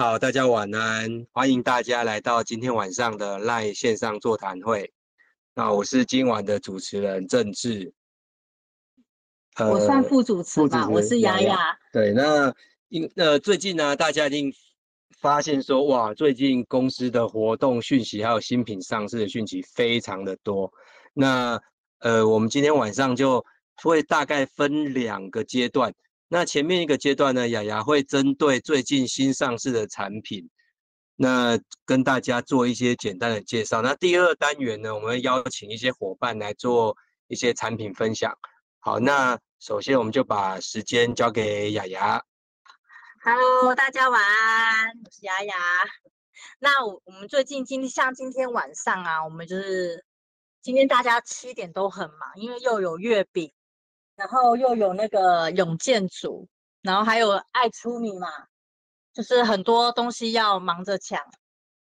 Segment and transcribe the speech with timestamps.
[0.00, 4.90] 好，大家晚安，欢迎大家来到今天晚上的 LINE 线上座谈会。
[5.54, 7.92] 那我是今晚的主持人郑志，
[9.56, 11.78] 呃，我算副主持吧，我是雅雅。
[11.92, 12.50] 对，那
[12.88, 14.50] 因呃最近呢，大家已经
[15.20, 20.72] 发现说，哇，最近公司的活动讯息还有新品上市的讯息非常的多。
[21.12, 21.60] 那
[21.98, 23.44] 呃，我们今天晚上就
[23.82, 25.92] 会大概分两个阶段。
[26.32, 30.48] 那前面一个阶段呢，雅雅会针对最近新上市的产品，
[31.16, 33.82] 那跟大家做一些简单的介绍。
[33.82, 36.96] 那第二单元呢，我们邀请一些伙伴来做
[37.26, 38.32] 一些产品分享。
[38.78, 42.22] 好，那首先我们就把时间交给雅雅。
[43.24, 45.54] Hello，大家晚安，我是雅雅。
[46.60, 50.04] 那我我们最近今像今天晚上啊，我们就是
[50.62, 53.52] 今天大家七点都很忙，因为又有月饼。
[54.20, 56.46] 然后又有那个永建组，
[56.82, 58.28] 然后还有爱出米嘛，
[59.14, 61.18] 就是很多东西要忙着抢，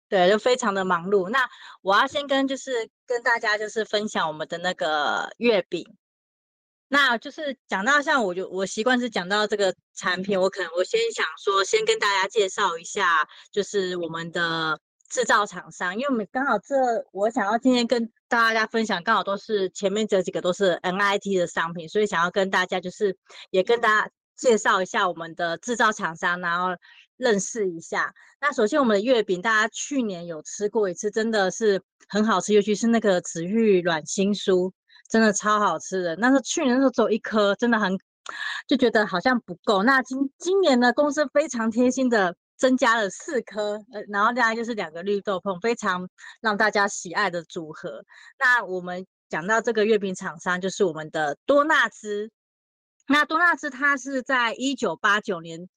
[0.09, 1.29] 对，就非常的忙碌。
[1.29, 1.49] 那
[1.81, 5.95] 我要先跟就是跟大家就是分享我们的那个月饼，
[6.89, 14.77] 那就是讲到像我就我习惯是讲到这个产品，我可能我先想说先跟大家介绍一下，就是我们的。
[15.09, 16.75] 制造厂商，因为我们刚好这，
[17.13, 23.17] 我想要今天跟大家分享，刚好都是前面这几个都是 NIT 的商品，所以想要跟大家就是
[23.51, 26.75] 也跟大家介绍一下我们的制造厂商，然后
[27.15, 28.13] 认识一下。
[28.41, 34.71] 那首先我们的月饼，大家去年有吃过一次，真的是很好吃，尤其是那个紫玉软心酥，
[35.09, 36.15] 真的超好吃的。
[36.17, 37.97] 那是去年的时候只有一颗，真的很
[38.67, 39.83] 就觉得好像不够。
[39.83, 42.35] 那今今年呢，公司非常贴心的。
[42.57, 46.09] 增加了四颗，呃，然后大概就是两个绿豆椪，非常
[46.41, 48.03] 让大家喜爱的组合。
[48.39, 52.31] 那我们讲到这个月饼厂商，就是我们的多纳兹。
[53.07, 55.69] 那多纳兹它是在一九八九年，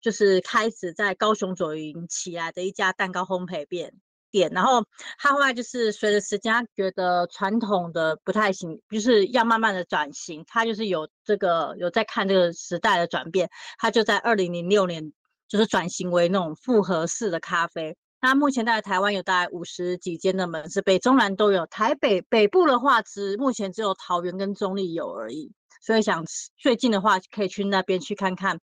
[0.00, 3.94] 就是开始在高雄左营起来的一家蛋糕烘焙店
[4.30, 4.50] 店。
[4.52, 4.84] 然后
[5.18, 10.44] 它后来就是随着时间，他觉得传统的不太行，就是要慢慢的转型。
[10.46, 15.12] 他就是有这个有在看这个时代的转变，他就在二零零六年。
[15.54, 17.96] 就是转型为那种复合式的咖啡。
[18.20, 21.64] 那目前在台湾有大概五十几间的门市，北中南都有。
[21.66, 25.52] 台北北部的话，只目前只有桃园跟中坜有而已。
[25.80, 26.24] 所以想
[26.58, 28.58] 最近的话，可以去那边去看看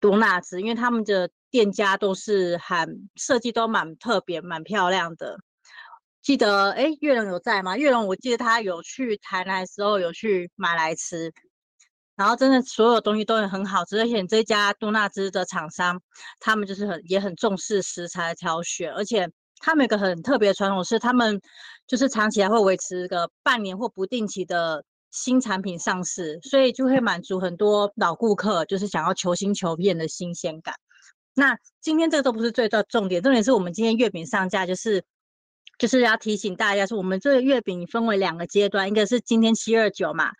[0.00, 5.38] 多纳兹，因为他们的店家都是很设计都蛮特别、蛮漂亮的。
[6.20, 7.78] 记得哎，月龙有在吗？
[7.78, 11.32] 月龙，我记得他有去台南的时候有去买来吃。
[12.14, 16.00] 然后真的所有东西都很好吃，而且这家多纳兹的厂商，
[16.38, 19.28] 他们就是很也很重视食材的挑选，而且
[19.58, 21.40] 他们有个很特别的传统是，他们
[21.86, 30.74] 就是长期还会维持个半年或不定期的新产品上市，所以就会满足很多老顾客，就是想要求新求变的新鲜感。
[31.34, 35.02] 那今天这个都不是最的重点，重点是我们今天月饼上架，就是
[35.78, 40.30] 就是要提醒大家说，我们这个月饼分为两个阶段，一个是今天七二九嘛。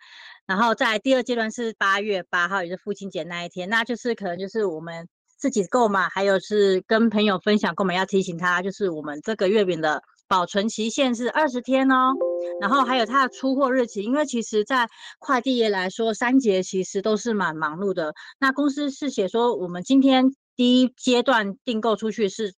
[0.45, 12.11] 然后在第二阶段是八月八号，也是父亲节那一天，那就是可能就是我们自己购买，还有是跟朋友分享购买，要提醒他，就是我们这个月饼的保存期限是二十天哦。
[12.59, 14.85] 然后还有它的出货日期，因为其实在
[15.19, 18.13] 快递业来说，三节其实都是蛮忙碌的。
[18.37, 20.25] 那公司是写说，我们今天
[20.57, 22.53] 第一阶段订购出去是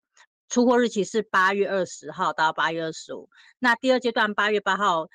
[0.49, 3.29] 出货日期是八月二十号到八月二十五，
[3.59, 5.05] 那第二阶段八月八号。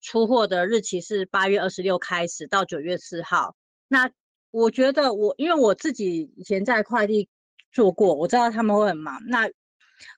[0.00, 3.54] 出货的日期是八月二十六开始到九月四号。
[3.88, 4.10] 那
[4.50, 7.28] 我觉得我因为我自己以前在快递
[7.72, 9.20] 做过，我知道他们会很忙。
[9.26, 9.50] 那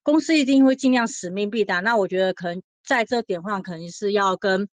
[0.03, 1.81] 公司一定会尽量使命必达。
[1.81, 4.69] 那我觉得可能在这点上，可能是要跟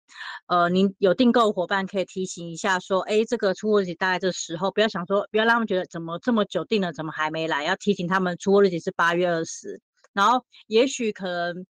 [0.49, 7.65] 呃您有订购伙伴可以提醒一下，说，哎，这个出货日期大概这时候，不要想说，不要让他们觉得怎么这么久订了，怎么还没来？
[7.65, 9.81] 要提醒他们出货日期是八月二十。
[10.13, 11.67] 然后也许可能。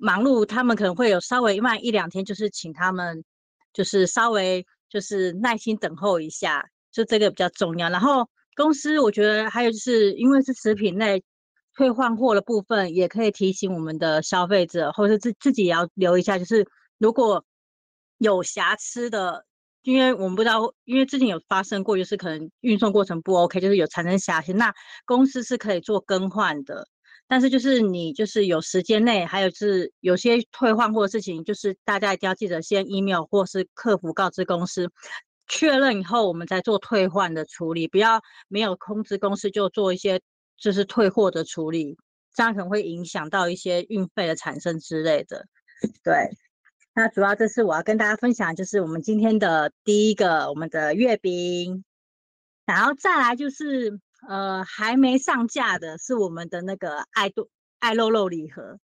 [0.00, 3.22] 忙碌，他们可能会有稍微慢一两天，就是请他们，
[3.74, 7.90] 就是稍微就是耐心等候一下，就这个比较重要。
[7.90, 11.22] 然后公司我觉得还有就是因为是食品类，
[11.76, 16.66] 退换货的部分也可以提醒我们的消费者，或者是自自己也要留一下，就是
[16.98, 17.44] 如果
[18.16, 19.44] 有瑕疵的，
[19.82, 24.72] 因为我们不知道，因为之前有发生过，就是可能运送过程不 OK，就是有产生瑕疵，那
[25.04, 26.86] 公司是可以做更换的。
[27.32, 34.90] 但是就是你就是有时间内，还有是有些退换货的事情，就是大家一定要记得先 email 或是客服告知公司，
[35.46, 40.20] 确认以后我们再做退换的处理，不要没有通知公司就做一些
[40.58, 41.96] 就是退货的处理，
[42.34, 45.46] 这样可能会影响到一些运费的产生之类的。
[46.02, 46.30] 对，
[46.96, 51.84] 那主要这是我要跟大家分享，就是我们今天的第一个我们的月饼，
[52.66, 58.78] 然后再来就是呃还没上架的是我们的那个爱多爱肉肉礼盒，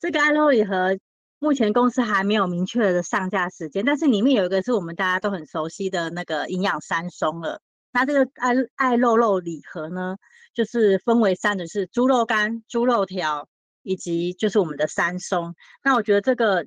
[0.00, 0.98] 这个爱肉礼盒
[1.38, 7.60] 目前公司还没有明确的上架时间，但是里面有一个是我们大家都很熟悉的那个营养三松了。
[7.92, 10.16] 那这个爱爱肉肉礼盒呢，
[10.52, 13.48] 就是分为三的是猪肉干、猪肉条
[13.82, 15.54] 以及就是我们的三松。
[15.82, 16.66] 那我觉得这个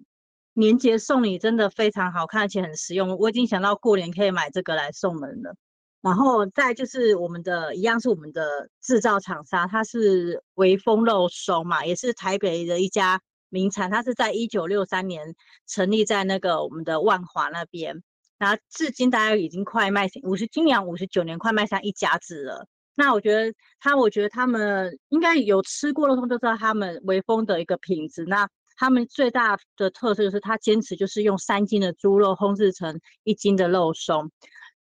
[0.54, 3.18] 年节送礼真的非常好看，而且很实用。
[3.18, 5.56] 我已经想到过年可以买这个来送人了。
[6.02, 13.90] 然后再就是我们的一样是我们的制造厂商，它是微风肉松嘛，也是台北的一家名产。
[13.90, 15.36] 它是在一九六三年
[15.66, 18.04] 成立在那个我们的万华那边。
[18.38, 22.68] 然后至今大概已经快卖五十，今年五十九年，快卖上一甲子了。
[22.94, 28.24] 那我觉得他，我觉得他们应该有吃过的都知道他们微风的一个品质。
[28.26, 34.32] 那他们最大的特色就是他坚持就是用三斤的猪肉烘制成一斤的肉松，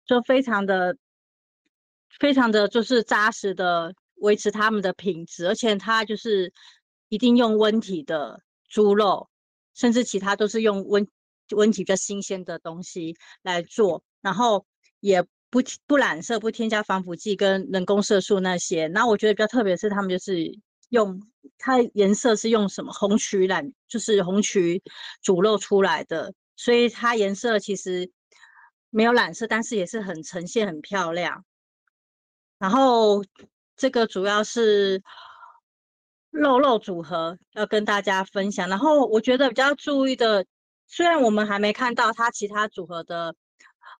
[0.07, 0.97] 就非常的
[2.19, 6.51] 非常的就是扎实的维持他们的品质，而且他就是
[7.09, 9.29] 一定用温体的猪肉，
[9.75, 11.07] 甚至其他都是用温。
[11.55, 14.65] 温体比较新鲜的东西来做，然后
[14.99, 18.87] 也不不染色，不添加防腐剂跟人工色素那些。
[18.87, 21.17] 那我觉得比较特别是，他们就是用
[21.57, 24.83] 它颜色是用什么红曲染，就是红曲
[25.21, 28.11] 煮肉出来的，所以它颜色其实
[28.89, 31.43] 没有染色，但是也是很呈现很漂亮。
[32.57, 33.23] 然后
[33.75, 35.01] 这个主要是
[36.31, 40.45] 肉肉组合要跟大家分享，然后我觉得比较注意的。
[40.89, 43.35] 虽然我们还没看到它其他组合的，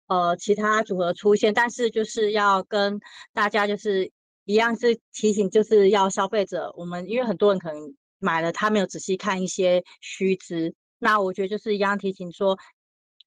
[0.07, 2.97] 呃，其他组合出现，但是就是要跟
[3.33, 4.09] 大家就是
[4.45, 12.57] 一样是提醒，就是要消费者，我们因为很多人可能买了，他没有仔细看一些须知，那我觉得就是一样提醒说，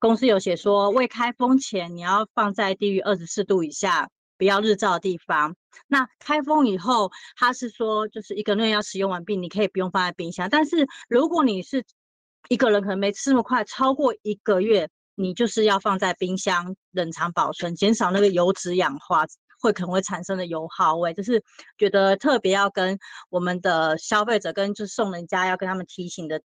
[0.01, 4.09] 公司有写说未开封前你要放在低于二十四度以下，
[4.39, 5.55] 不要日照的地方。
[5.87, 11.85] 那开封以后，他是说就是一个月要使用完毕，你可以不用放在冰箱，但是如果你是
[12.49, 19.27] 一个人可能没吃那么快，超过一个月，你就是要放在冰箱冷藏保存，减少那个油脂氧化
[19.61, 21.45] 会可能会产生的油耗味，就是
[21.77, 22.99] 觉得特别要跟
[23.29, 26.41] 我们的消费者跟就是送人家要跟他们提醒的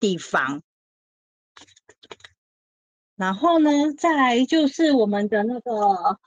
[0.00, 0.62] 地方。
[3.16, 6.18] 然后呢，再来就是我们的那个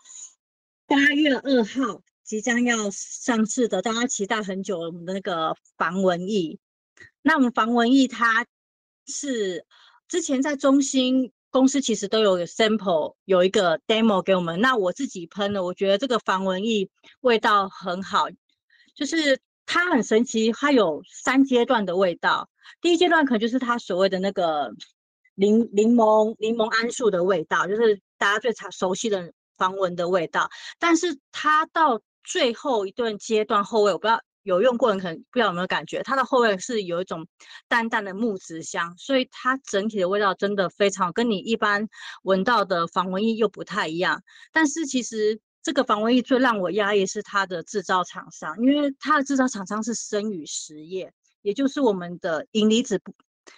[0.86, 6.60] 八月二号即将要上市的，大家期待很久我们的那个防蚊液。
[7.22, 8.45] 那我们防蚊液它。
[9.10, 9.66] 是
[10.10, 16.89] 之前在中心公司其实都有 sample 有一个 demo 给我们，那我自己喷了，我觉得这个防蚊液
[17.22, 18.28] 味道很好，
[18.94, 22.50] 就是它很神奇，它有三阶段的味道。
[22.81, 24.74] 第一阶段可能就是它所谓的那个
[25.38, 30.50] 柠柠檬柠檬桉树的味道，就是大家最常熟悉的防蚊的味道。
[30.78, 34.19] 但是它到最后一段阶段后味，我不知道。
[34.44, 37.28] 有用过人可能不知道有没有感觉，它的后味是有一种
[37.68, 41.86] 淡淡的木质香，所以它整体的味道真的非常跟你一般
[42.24, 44.24] 闻到的防蚊液又不太一样。
[44.54, 51.12] 但是其实这个防蚊液最让我压抑是它的制造厂商，因为它的制造厂商是生宇实业，
[51.42, 53.01] 也就是我们的银离子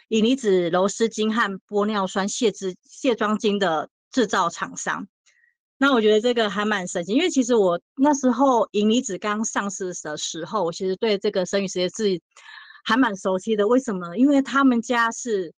[0.10, 5.08] 银离子柔丝巾和玻尿酸卸脂卸妆巾的制造厂商。
[5.82, 12.20] 那我觉得这个还蛮神奇，因为其实我那时候银离子刚上市的时候，我其实对这个生宇实业是
[12.84, 13.66] 还蛮熟悉的。
[13.66, 14.18] 为什么？
[14.18, 15.54] 因为他们家是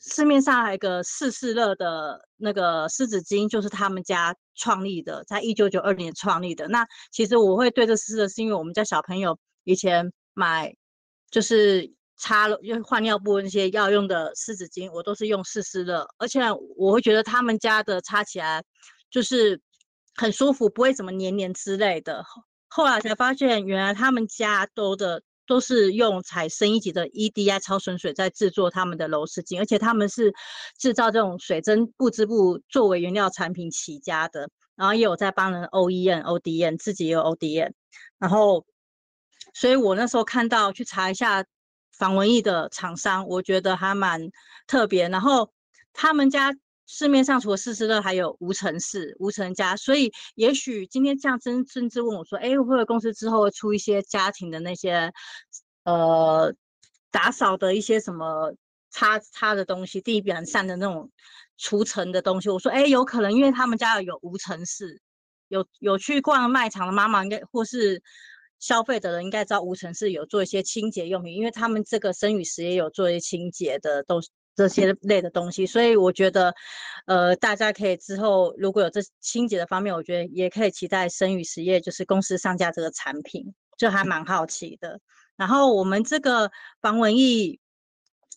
[0.00, 6.66] 市面上还有一个四四乐的那个湿纸巾，就是他们家创立的，在一九九二年创立的。
[6.68, 10.74] 那其实我会对这四四乐，是因为我们家小朋友以前买
[11.30, 16.40] 就是擦了，因为换尿布那些要用的湿纸巾，我都是用湿湿的，而且
[16.76, 18.62] 我会觉得他们家的擦起来。
[19.10, 19.58] 就是
[20.16, 22.22] 很舒服，不会怎么黏黏之类的。
[22.68, 30.30] 后来才发现，原来他们家都的都是用采生一级的 EDI 超纯水在制作他们的柔丝巾，而且他们是
[30.78, 34.50] 制造这种水针不织布作为原料产品起家的。
[34.76, 37.72] 然后也有在帮人 OEM、ODM，自己也有 ODM。
[38.18, 38.66] 然后，
[39.54, 41.42] 所以我那时候看到去查一下
[41.98, 44.30] 防蚊液的厂商，我觉得还蛮
[44.66, 45.08] 特别。
[45.08, 45.52] 然后
[45.92, 46.54] 他们家。
[46.90, 55.12] 市面上除了四十乐，还有无尘室、无尘家，所以也许今天这样真甚至问我说：“哎，会不会公司之后会出一些家庭的那些
[55.84, 56.50] 呃
[57.10, 58.54] 打扫的一些什么
[58.88, 61.10] 擦擦的东西，地板上的那种
[61.58, 64.98] 除尘的东西？”我说：“哎，有可能，因为他们家有无尘室，
[65.48, 68.02] 有有去逛卖场的妈妈应该或是
[68.60, 74.20] 消费者的人应该知道无尘室有做一些清洁用品，因为他们这个生宇实业有做一些清洁的都
[74.56, 76.52] 这些类的东西，所以我觉得，
[77.06, 84.98] 呃，大家可以之后如果有这清洁的方面，我觉得也可以期待生与实业就是公司上架这个产品，就还蛮好奇的。
[85.36, 86.50] 然后我们这个
[86.80, 87.60] 防蚊液，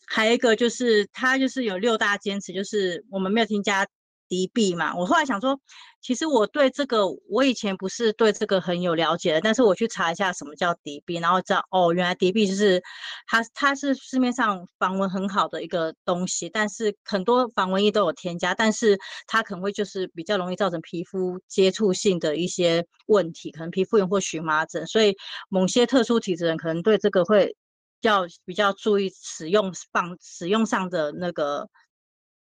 [0.06, 3.88] 还有一个就是它就是有六大坚持，就是我们没有添加。
[4.32, 5.60] 敌避嘛，我后来想说，
[6.02, 12.82] 其实我对这个，我以前不是对这个很有了解的，但是我去查一下什么叫敌避，然后知道哦，原来敌避就是
[13.28, 18.98] 它，它是市面上防蚊很好的一个东西，但是很多防蚊液都有添加，但是
[19.28, 25.14] 它可能会就是比较容易造成皮肤接触性的一些问题，可能皮肤炎或荨麻疹，所以
[25.50, 27.54] 某些特殊体质人可能对这个会
[28.00, 31.68] 要比较注意使用放使用上的那个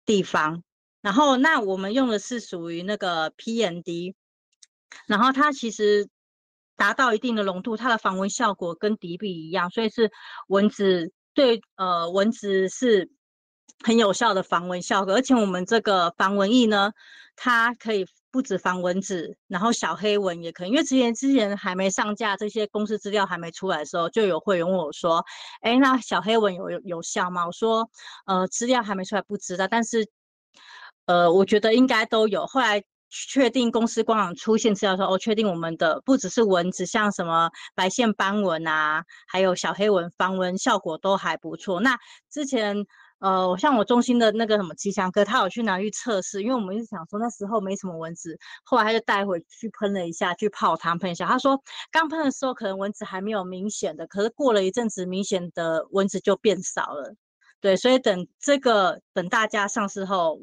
[0.07, 0.63] 地方。
[1.05, 4.15] 然后，那我们用的是属于那个 PND，
[5.07, 6.09] 然后它其实
[6.77, 10.11] 达到一定的浓度，它的防蚊效果跟敌避一样，所以是
[10.49, 13.11] 蚊子对呃蚊子是
[13.85, 15.13] 很有效的防蚊效果。
[15.13, 16.91] 而且我们这个防蚊液呢，
[17.37, 20.71] 它可以不止防蚊子，然后小黑蚊也可以。
[20.71, 25.23] 因为之前之前还没上架，这些公司资料还没出来的时候，就有会员问我说
[25.61, 27.91] ：“哎，那小黑蚊有有有效吗？”我说
[28.25, 30.09] ：“呃，资料还没出来，不知道，但是。”
[31.07, 32.47] 呃，我觉得应该都有。
[32.47, 41.81] 后来确定公司官网出现资料说，哦，确定我们的不只是蚊子，像什么白线斑蚊啊，还有小黑蚊防蚊效果都还不错。
[41.81, 41.97] 那
[42.31, 42.85] 之前
[43.21, 51.27] 呃，像我中心的那个什么吉祥哥，他有去拿去测试，因为我们一直想说那时候没什么蚊子，后来他就带回去喷了一下，去泡汤喷一下。
[51.27, 57.15] 他说刚喷的时候可能蚊子还没有明显的，可是过了一阵子，明显的蚊子就变少了。
[57.61, 60.41] 对，所以等这个等大家上市后。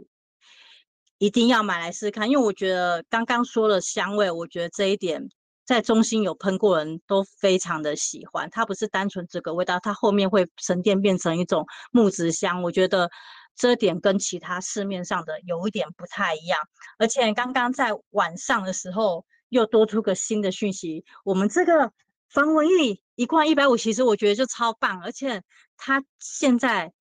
[1.21, 5.29] 一定要买来试试看，因为我觉得刚刚说了香味，我觉得这一点
[5.63, 8.49] 在中心有喷过人都非常的喜欢。
[8.49, 13.07] 它不是单纯这个味道，它后面会沉淀变成一种木质香，我觉得
[13.55, 16.59] 这点跟其他市面上的有一点不太一样。
[16.97, 21.91] 而且刚刚在晚上的时候又多出个新的讯息，我们这个
[22.29, 25.43] 防蚊液一罐一百五，其实我觉得就超棒，而且
[25.77, 26.91] 它现在。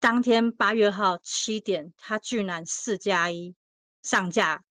[0.00, 3.54] 当天八月号七点，它居然四加一
[4.02, 4.62] 上架，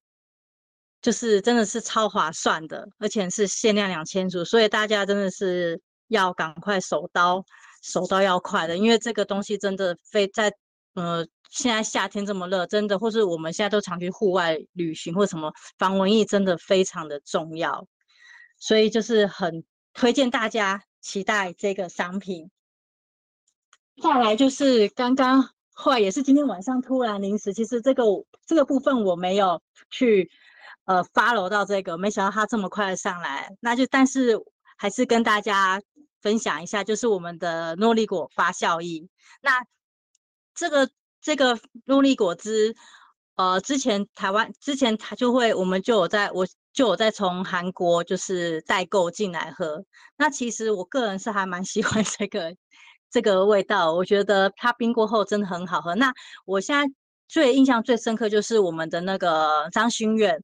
[1.01, 7.43] 就是真的是超划算的，而且是限量两千组，所以大家真的是要赶快手刀，
[7.83, 10.53] 手刀要快的，因为这个东西真的非在
[10.93, 17.85] 呃现在夏天这么热，真的或是我们现在都常去户外旅行或什么，防蚊液真的非常的重要，
[18.57, 22.49] 所以就是很推荐大家期待这个商品。
[24.01, 28.03] 再来就是刚刚后来也是今天晚上突然临时，其实这个
[28.45, 30.29] 这个部分我没有去
[30.85, 34.39] 呃发罗到这个，没想到它这么快上来，那就但是
[34.77, 35.81] 还是跟大家
[36.21, 39.07] 分享一下，就是我们的诺丽果发酵液。
[39.41, 39.63] 那
[40.53, 40.89] 这个
[41.19, 42.75] 这个诺丽果汁，
[43.35, 49.83] 呃，之前台湾之前它就会我们就有在我就有在从韩国就是代购进来喝，
[50.17, 52.55] 那其实我个人是还蛮喜欢这个。
[53.09, 55.95] 这个味道，我觉得它冰过后真的很好喝。
[55.95, 56.13] 那
[56.45, 56.93] 我现在
[57.27, 60.39] 最印象最深刻就是我们的那个张馨月，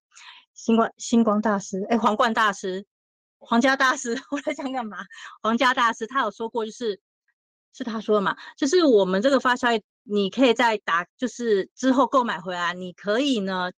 [0.53, 2.86] 星光星光大师，哎，皇冠大师，
[3.39, 4.98] 皇家大师， 我在想干嘛？
[5.41, 7.00] 皇家大师他有说过，就是
[7.74, 13.72] 是他说的嘛，就是我们这个发酵液，你可以在打，就是之后购买回来，你可以呢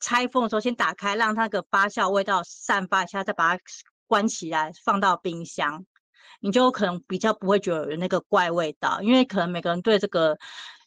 [0.00, 3.62] 拆封的时候先打开，让那个发酵味道散发一下，再把它
[4.06, 5.86] 关起来，放到冰箱。
[6.46, 10.38] 你就可能比较不会觉得有那个怪味道，因为可能每个人对这个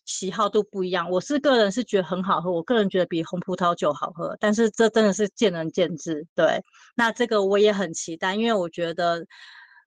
[0.06, 1.12] 喜好都不一样。
[1.12, 6.26] 我是个人是觉得很好喝，我个人觉得比红葡萄酒好喝，但是这真的是见仁见智。
[6.34, 6.64] 对，
[6.96, 9.26] 那这个我也很期待，因为我觉得，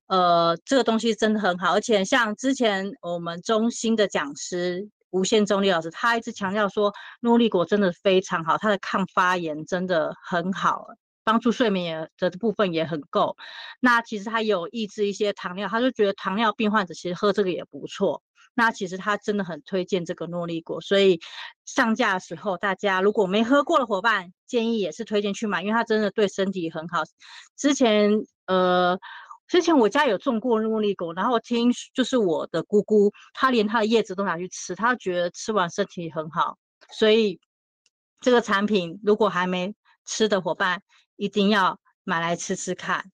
[0.09, 10.87] 呃，这个东西真的很好，而且像之前我们中心的讲师吴宪忠老师，他一直强调说，诺丽果真的非常好，它的抗发炎真的很好。
[11.25, 13.37] 帮助睡眠也的部分也很够，
[13.81, 18.23] 那其实它有抑制一些糖尿，他就觉得糖尿病患者其实喝这个也不错。
[18.55, 21.19] 那其实他真的很推荐这个诺丽果，所以
[21.65, 27.03] 上架的时候大家如果没喝过的伙伴，建议也是推荐去买，因为它真的对身体很好。
[27.57, 28.13] 之前
[28.45, 28.99] 呃，
[29.49, 36.59] 之前我家有种过诺丽果，然后听就是我的姑姑，她连它的叶子都拿去吃，她觉得吃完身体很好。
[36.91, 37.41] 所以
[38.21, 39.75] 这个产品如果还没
[40.05, 40.83] 吃的伙伴，
[41.17, 43.11] 一定要买来吃吃看，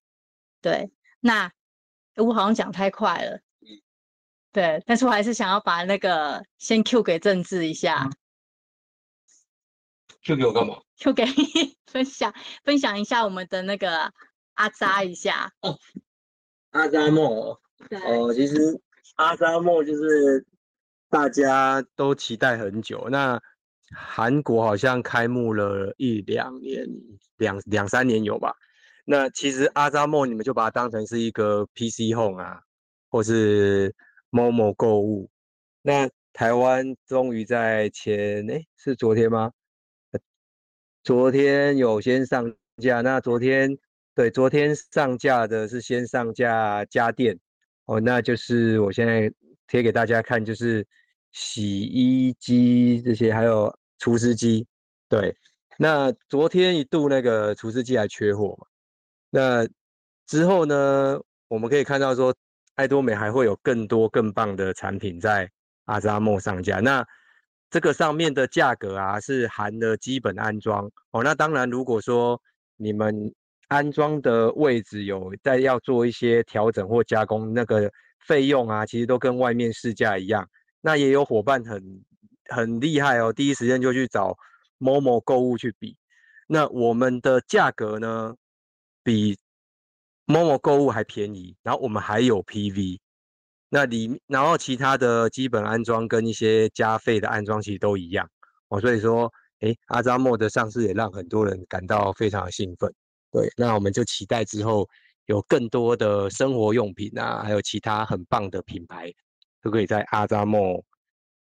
[0.61, 0.91] 对。
[1.19, 1.51] 那
[2.15, 3.39] 我好像讲太快了，
[4.51, 4.81] 对。
[4.85, 8.09] 但是我还是想要把那个先 Q 给政治一下。
[10.23, 11.25] Q 给我干嘛？Q 给
[11.87, 14.11] 分享分享一下我们的那个
[14.55, 15.53] 阿扎一下。
[15.61, 15.77] 哦，
[16.71, 17.59] 阿扎莫。
[17.89, 17.99] 对。
[18.01, 18.81] 哦，其实
[19.15, 20.45] 阿扎莫就是
[21.09, 23.07] 大家都期待很久。
[23.09, 23.41] 那
[23.95, 26.85] 韩国好像开幕了一两年，
[27.37, 28.53] 两两三年有吧？
[29.05, 32.61] 那其实阿扎莫你们就把它当成是一个 PC Home 啊，
[33.09, 33.95] 或是
[34.31, 35.29] Momo 购物。
[35.81, 39.51] 那台湾终于在前诶，是昨天吗？
[41.03, 43.01] 昨天有先上架。
[43.01, 43.75] 那昨天
[44.13, 47.39] 对，昨天上架的是先上架家电
[47.85, 49.31] 哦，那就是我现在
[49.67, 50.85] 贴给大家看，就是
[51.31, 54.65] 洗衣机这些，还有除湿机。
[55.07, 55.35] 对，
[55.77, 58.65] 那昨天一度那个除湿机还缺货嘛？
[59.29, 59.67] 那
[60.25, 62.35] 之后呢，我们可以看到说，
[62.75, 65.49] 爱多美还会有更多更棒的产品在
[65.85, 66.79] 阿扎莫上架。
[66.79, 67.05] 那
[67.69, 71.23] 这个上面的价格啊，是含了基本安装哦。
[71.23, 72.41] 那当然，如果说
[72.77, 73.31] 你们
[73.67, 80.47] 安装的位置有在要做一些调整或加工，那个费用啊，其实都跟外面市价一样。
[80.81, 81.83] 那也有伙伴很
[82.49, 84.37] 很厉害哦，第一时间就去找
[84.79, 85.97] Momo 购物去比。
[86.47, 88.35] 那我们的价格呢？
[89.01, 89.37] 比
[90.27, 92.99] Momo 购物还便宜，然后我们还有 PV，
[93.69, 98.29] 那里然后其他的基本安装跟一些加费的安装其实都一样
[98.67, 102.93] 哦，所以说，诶阿扎莫的上市也让很多人感到非常的兴奋。
[103.31, 104.87] 对，那我们就期待之后
[105.25, 109.11] 有更多的生活用品啊，还有其他很棒的品牌
[109.63, 110.83] 都可以在阿扎莫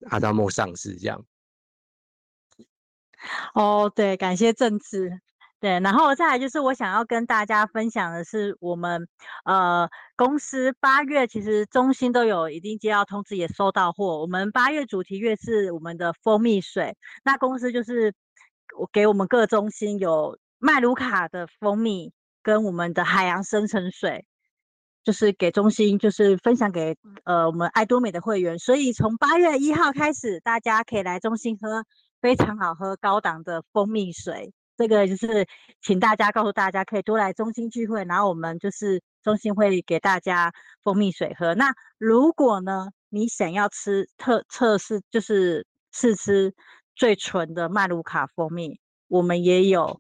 [0.07, 1.25] 阿达莫上市这样。
[3.53, 5.19] 哦，对，感谢正治。
[5.61, 9.09] 对，然后再来就是我想要跟大家分享的是，我们
[9.43, 14.21] 呃公司八月其实中心都有一定接到通知，也收到货。
[14.21, 18.13] 我们八月主题月是我们的蜂蜜水，那公司就是
[18.77, 24.25] 我给我们各中心有麦卢卡的蜂蜜跟我们的海洋深层水，
[25.03, 31.83] 就是给中心就是分享给呃我们爱多美的会员，所以从八月一号开始，大家可以来中心喝
[32.21, 34.53] 非常好喝高档的蜂蜜水。
[34.77, 35.45] 这个就是，
[35.81, 40.53] 请大家告诉大家，可以多来中心聚会，然后我们就是中心会给大家
[40.83, 41.53] 蜂蜜水喝。
[41.53, 46.53] 那如果呢，你想要吃特测试，就是试吃
[46.95, 49.99] 最纯的麦卢卡蜂蜜，我们也有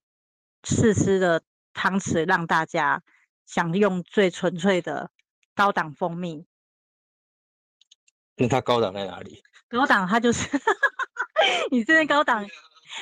[0.63, 1.41] 试吃的
[1.73, 3.03] 汤匙，让大家
[3.49, 5.09] 享用最纯粹的
[5.55, 6.45] 高档蜂蜜。
[8.35, 9.41] 那它高档在哪里？
[9.67, 10.47] 高档它就是，
[11.71, 12.45] 你这边高档。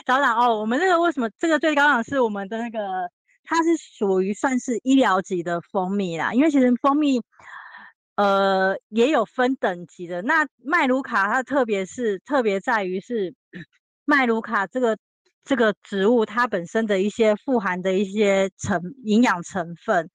[0.06, 2.80] 高档哦，我们这个为什么这个最高档是我们的那个，
[3.44, 6.34] 它是属于算是医疗级的蜂蜜啦。
[6.34, 7.22] 因为其实蜂蜜，
[8.16, 10.22] 呃，也有分等级的。
[10.22, 13.36] 那麦卢卡它特别是特别在于是
[14.06, 14.98] 麦卢卡这个
[15.44, 20.10] 这个植物它本身的一些富含的一些成营养成分。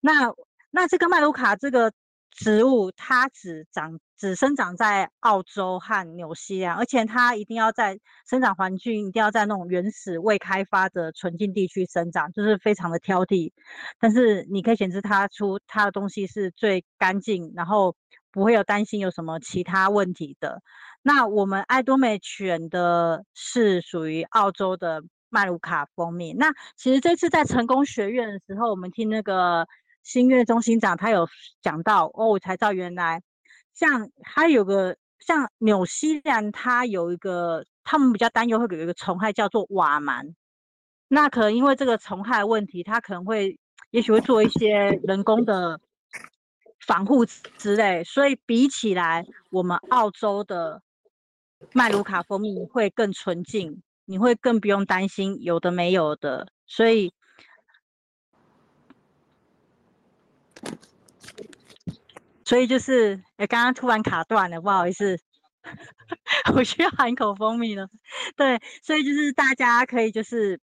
[0.00, 0.32] 那
[0.70, 1.92] 那这个麦卢卡这个。
[2.38, 13.52] 植物它只长只生长在澳洲和纽西兰，而且它一定要在生长环境一定要在那种原始未开发的纯净地区生长，就是非常的挑剔。
[13.98, 17.96] 但是你可以显示它出它的东西是最干净，然后
[18.36, 20.60] 不会有担心有什么其他问题的。
[21.00, 26.34] 那我们艾多美选的是属于澳洲的麦卢卡蜂蜜。
[26.34, 29.66] 那其实这次在成功学院的时候，我们听那个。
[30.06, 31.28] 新月中心长他有
[31.60, 33.20] 讲到哦，我才知道原来
[33.74, 40.34] 像他有个像纽西兰，他有一个他们比较担忧会有一个虫害叫做瓦螨，
[41.08, 43.58] 那可能因为这个虫害问题，他可能会
[43.90, 44.70] 也许会做一些
[45.02, 45.80] 人工的
[46.86, 50.82] 防护之类，所以比起来，我们澳洲的
[51.72, 57.12] 麦卢卡蜂蜜会更纯净，你会更不用担心有的没有的，所以。
[62.44, 65.18] 所以就是，哎，刚刚突然卡断了，不好意思，
[66.54, 67.88] 我需要含一口蜂蜜了。
[68.36, 70.60] 对，所以就是大家可以就是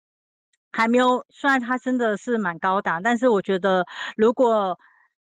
[0.73, 3.85] 还没有，虽然它真的是蛮高档，但是我觉得
[4.17, 4.77] 如果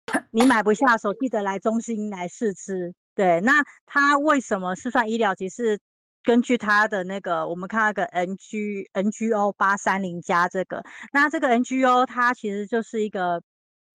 [0.32, 2.94] 你买不下手，记得来中心来试吃。
[3.16, 5.50] 对，那它为什么是算医疗级？
[5.50, 5.80] 是
[6.24, 13.42] 根据它的那个，我们看那个 NG NGO 八三零加这个，那这个 NGO 它其实就是一个。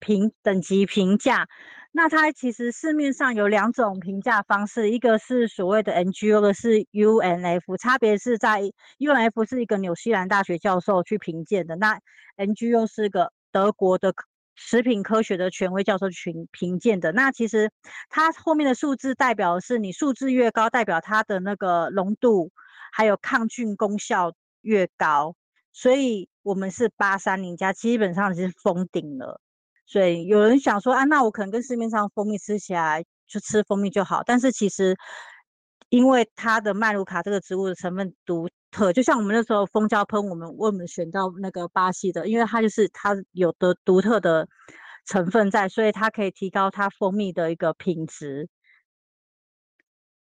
[0.03, 1.47] 评等级评价，
[1.91, 8.63] 那它其实市面上有两种评价方式，一个是所谓的 NGO，一个是 UNF，差别是在
[8.97, 11.99] UNF 是一个纽西兰大学教授去评鉴的，那
[12.35, 14.11] NGO 是个德国的
[14.55, 17.11] 食品科学的权威教授群评鉴的。
[17.11, 17.71] 那其实
[18.09, 22.51] 它后面的数字代表的是你数字越高，代表它的那个浓度
[22.91, 25.35] 还有抗菌功效越高，
[25.71, 29.41] 所以我们是八三零加，基本上是封顶了。
[29.85, 34.95] 所以有人想说啊，那我可能跟市面上蜂蜜吃起来就吃蜂蜜就好，但是其实
[35.89, 44.47] 因为它的麦卢卡这个植物的成分独特，就像我们那时候蜂胶喷，我们为我们选到那个巴西的，因为它就是它有的独特的
[45.05, 48.49] 成分在，所以它可以提高它蜂蜜的一个品质。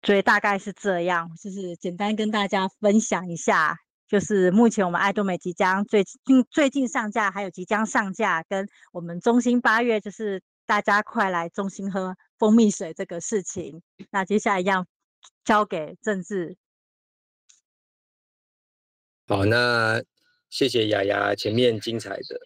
[0.04, 13.84] 所以大概是这样，就是简单跟大家分享一下，就是目前我们爱多美即将最近最近上架，还有即将上架，跟我们中心八月就是大家快来中心喝蜂蜜水这个事情。
[14.10, 14.88] 那接下来一样
[15.44, 16.58] 交给政治。
[19.32, 20.04] 好，那
[20.50, 22.41] 谢谢雅雅前面精彩的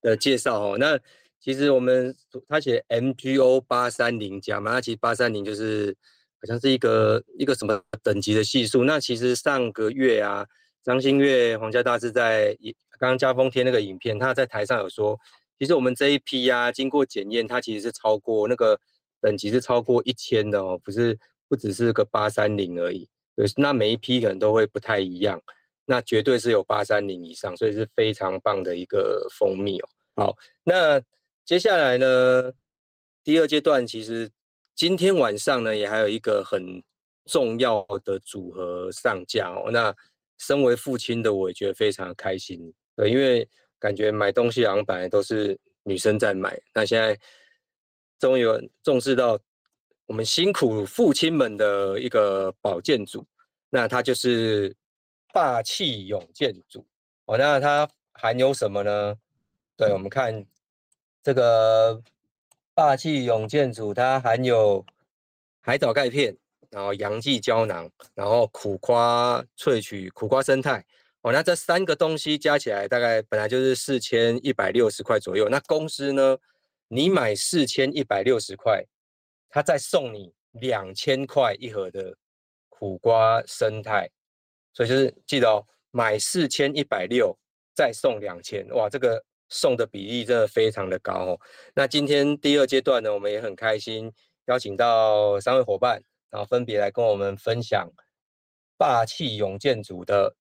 [0.00, 0.76] 的介绍哦。
[0.76, 0.98] 那
[1.40, 2.14] 其实我们
[2.48, 5.96] 他写 MGO 八三零加嘛，那其实八三零就是。
[6.42, 8.82] 好像是一个一个什么等级的系数？
[8.82, 10.42] 那其实上个月啊，
[10.82, 12.56] 张馨月皇家大师在
[12.98, 15.20] 刚刚嘉丰贴那个影片，他在台上有说，
[15.58, 18.80] 其实我们这一批啊，经过检验，它其实是超过那个
[19.20, 23.06] 等级是超过一千的哦，不是不只是个八三零而已。
[23.36, 25.38] 对，那每一批可能都会不太一样，
[25.86, 29.88] 那绝对是有八三零以上，所以是非常棒的一个蜂蜜哦。
[30.16, 31.00] 好，那
[31.44, 32.52] 接下来呢，
[33.24, 34.30] 第二阶段其实。
[34.76, 36.82] 今天晚上呢，也还有一个很
[37.26, 39.70] 重要的组合上架哦。
[39.70, 39.94] 那
[40.38, 43.46] 身为父亲的我也觉得非常开心，对，因为
[43.78, 47.18] 感觉买东西好像本来都是女生在买，那现在
[48.18, 49.38] 终于有重视到
[50.06, 53.22] 我们辛苦父亲们的一个保健组，
[53.68, 54.74] 那它就是
[55.32, 56.86] 霸气勇健组
[57.26, 57.36] 哦。
[57.38, 59.16] 那它含有什么呢？
[59.76, 60.44] 对，我们看
[61.22, 62.02] 这个。
[62.72, 64.82] 霸气勇健组，它含有
[65.60, 66.34] 海藻钙片，
[66.70, 70.82] 然后洋蓟胶囊，然后苦瓜萃取苦瓜生态。
[71.20, 75.46] 哦，那这三个东西加起来大概本来就是四千一百六十块左右。
[75.50, 76.38] 那公司呢，
[76.88, 78.82] 你买四千一百六十块，
[79.50, 82.16] 他再送你两千块一盒的
[82.70, 84.08] 苦瓜生态。
[84.72, 87.36] 所以就是记得哦，买四千一百六
[87.74, 89.24] 再送两千，哇，这个。
[89.52, 91.40] 送的比例真的非常的高哦。
[91.74, 94.12] 那今天第二阶段呢，我们也很开心
[94.46, 97.90] 邀请到三位伙伴，然后分别来跟我们分享
[98.78, 100.36] 霸气勇健组的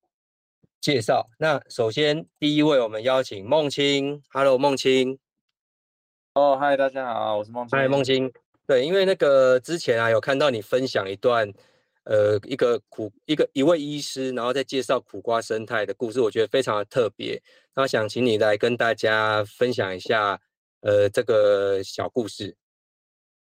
[0.80, 1.26] 介绍。
[1.40, 5.18] 那首先第一位，我们邀请孟青，Hello，孟青。
[6.36, 7.80] 哦，嗨，大家好，我是孟青。
[7.80, 8.32] 嗨，孟青。
[8.68, 11.52] 对，因为那个之前啊，有看到你分享一段。
[12.10, 17.40] 呃，一个苦一个一位医师，然后再介绍苦瓜生态的故事，我觉得非常的特别。
[17.76, 20.42] 那想请你来跟大家分享一下，
[20.82, 22.58] 呃，这个小故事。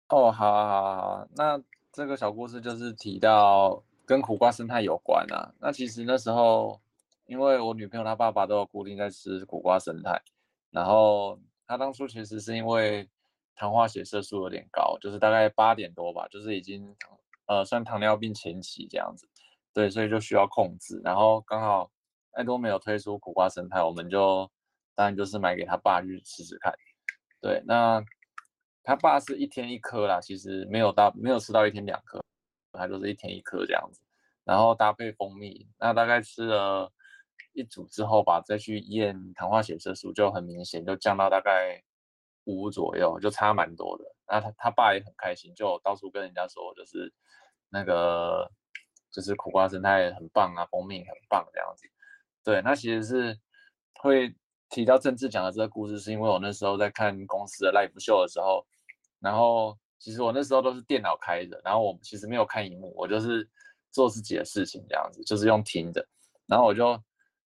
[0.09, 1.27] 哦，好，好，好。
[1.37, 1.57] 那
[1.93, 5.53] 这个小故事就是提到跟苦瓜生态有关啊。
[5.61, 6.81] 那其实那时候，
[7.27, 10.21] 因为我女朋友她爸爸都有固定在吃苦瓜生态，
[10.69, 13.07] 然后她当初其实是因为
[13.55, 16.93] 糖化血色素有点高，就是大概八点多吧，就是已经。
[17.49, 19.27] 呃，算糖尿病前期这样子，
[19.73, 21.01] 对，所以就需要控制。
[21.03, 21.89] 然后刚好
[22.33, 24.47] 爱多美有推出苦瓜生肽，我们就
[24.93, 26.71] 当然就是买给他爸去试试看。
[27.41, 27.99] 对，那
[28.83, 32.23] 他爸是一天一颗啦，其实没有到没有吃到一天两颗，
[32.71, 33.99] 他就是一天一颗这样子。
[34.43, 36.93] 然后搭配蜂蜜，那大概吃了
[37.53, 41.81] 一组之后吧，再去验糖化血色素，就很明显就降到大概
[42.43, 44.03] 五左右，就差蛮多的。
[44.27, 47.11] 那他他爸也很开心，就到处跟人家说，就是。
[47.69, 48.49] 那个
[49.11, 51.87] 就是苦瓜生态很棒啊，蜂蜜很棒这样子。
[52.43, 53.39] 对，那其实是
[54.01, 54.33] 会
[54.69, 58.65] 提到政治讲的这个故事，是因为我那时候在看公司的 live 秀的时候，
[59.19, 63.47] 然后其实我那时候都是电脑开着，然后我其实没有看荧幕，我就是
[63.91, 66.03] 做自己的事情这样子，就是用听的。
[66.47, 66.99] 然后我就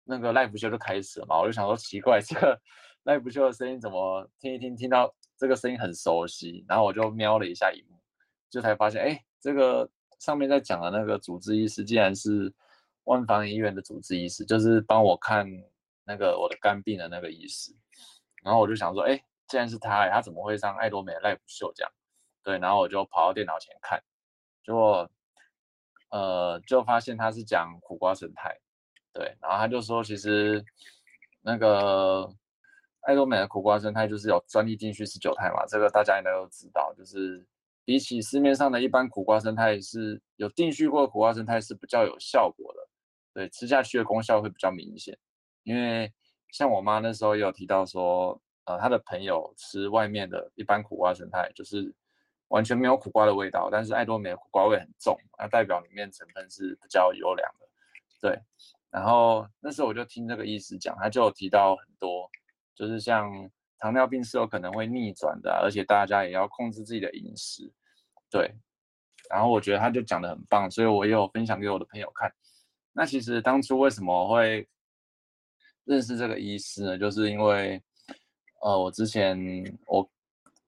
[0.03, 2.61] 那个 live 秀就开始了嘛，我就想说奇怪，这个
[3.03, 7.99] live 秀的声音怎么听一听听到这个声音很熟悉，然后我就瞄了一下荧幕，
[8.49, 9.89] 就才发现哎，这个。
[10.23, 12.53] 上面在讲的那个主治医师，竟然是
[13.03, 15.45] 万方医院的主治医师，就是帮我看
[16.05, 17.75] 那个我的肝病的那个医师。
[18.41, 21.91] 然后我就想说，哎，既然是他，他怎么会上爱多美的 Live 秀这样？
[22.41, 24.01] 对，然后我就跑到电脑前看，
[24.63, 25.11] 结果
[26.09, 28.57] 呃，就发现他是讲苦瓜生态，
[29.11, 30.63] 对，然后他就说，其实
[31.41, 32.33] 那个
[33.01, 37.45] 爱多美的苦瓜生态就是有专利进去十九肽嘛，这个大家应该都知道，就是。
[37.85, 42.79] 比起市面上的一般苦瓜胜肽，是有定序过苦瓜胜肽是比较有效果的，
[43.33, 45.17] 对，吃下去的功效会比较明显。
[45.63, 46.11] 因为
[46.51, 51.93] 像我妈那时候也有提到说，呃，她的朋友吃外面的一般苦瓜胜肽，就是
[52.47, 57.67] 完全没有苦瓜的味道，但是爱多美的苦瓜味很重，那代表里面成分是比较优良的，
[58.21, 58.39] 对。
[58.89, 62.29] 然后那时候我就听这个医师讲，他就有提到很多，
[62.75, 63.29] 就是像。
[63.83, 67.69] 糖尿病是有可能会逆转的，而且大家也要控制自己的饮食，
[68.31, 68.49] 对。
[69.29, 72.33] 然后我觉得他就讲的很棒，所以我也有分享给我的朋友看。
[72.93, 74.65] 那其实当初为什么会
[75.83, 76.97] 认识这个医师呢？
[76.97, 77.83] 就是因为，
[78.61, 79.37] 呃，我之前
[79.85, 80.09] 我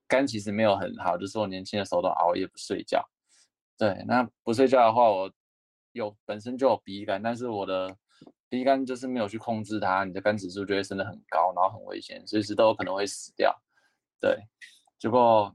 [0.06, 3.02] 肝其实没有很好，就是我年轻的时候都熬夜不睡觉。
[3.78, 5.32] 对，那不睡觉的话，我
[5.92, 7.96] 有本身就有鼻肝，但是我的
[8.48, 13.54] 第一肝就是没有去控制它，你的肝指数就会升得很高，然后很危险，随时都有可能会死掉。
[14.20, 14.38] 对，
[14.98, 15.54] 结果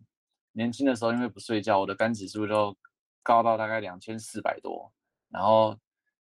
[0.52, 2.78] 年轻的时候因为不睡觉，我的肝指数就
[3.24, 4.92] 高到大概两千四百多，
[5.30, 5.78] 然后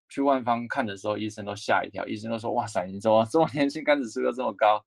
[0.09, 4.83] 去万方看的时候，医生都吓一跳，医生都说：“哇塞，你怎么这么年轻，肝指数又这么高？”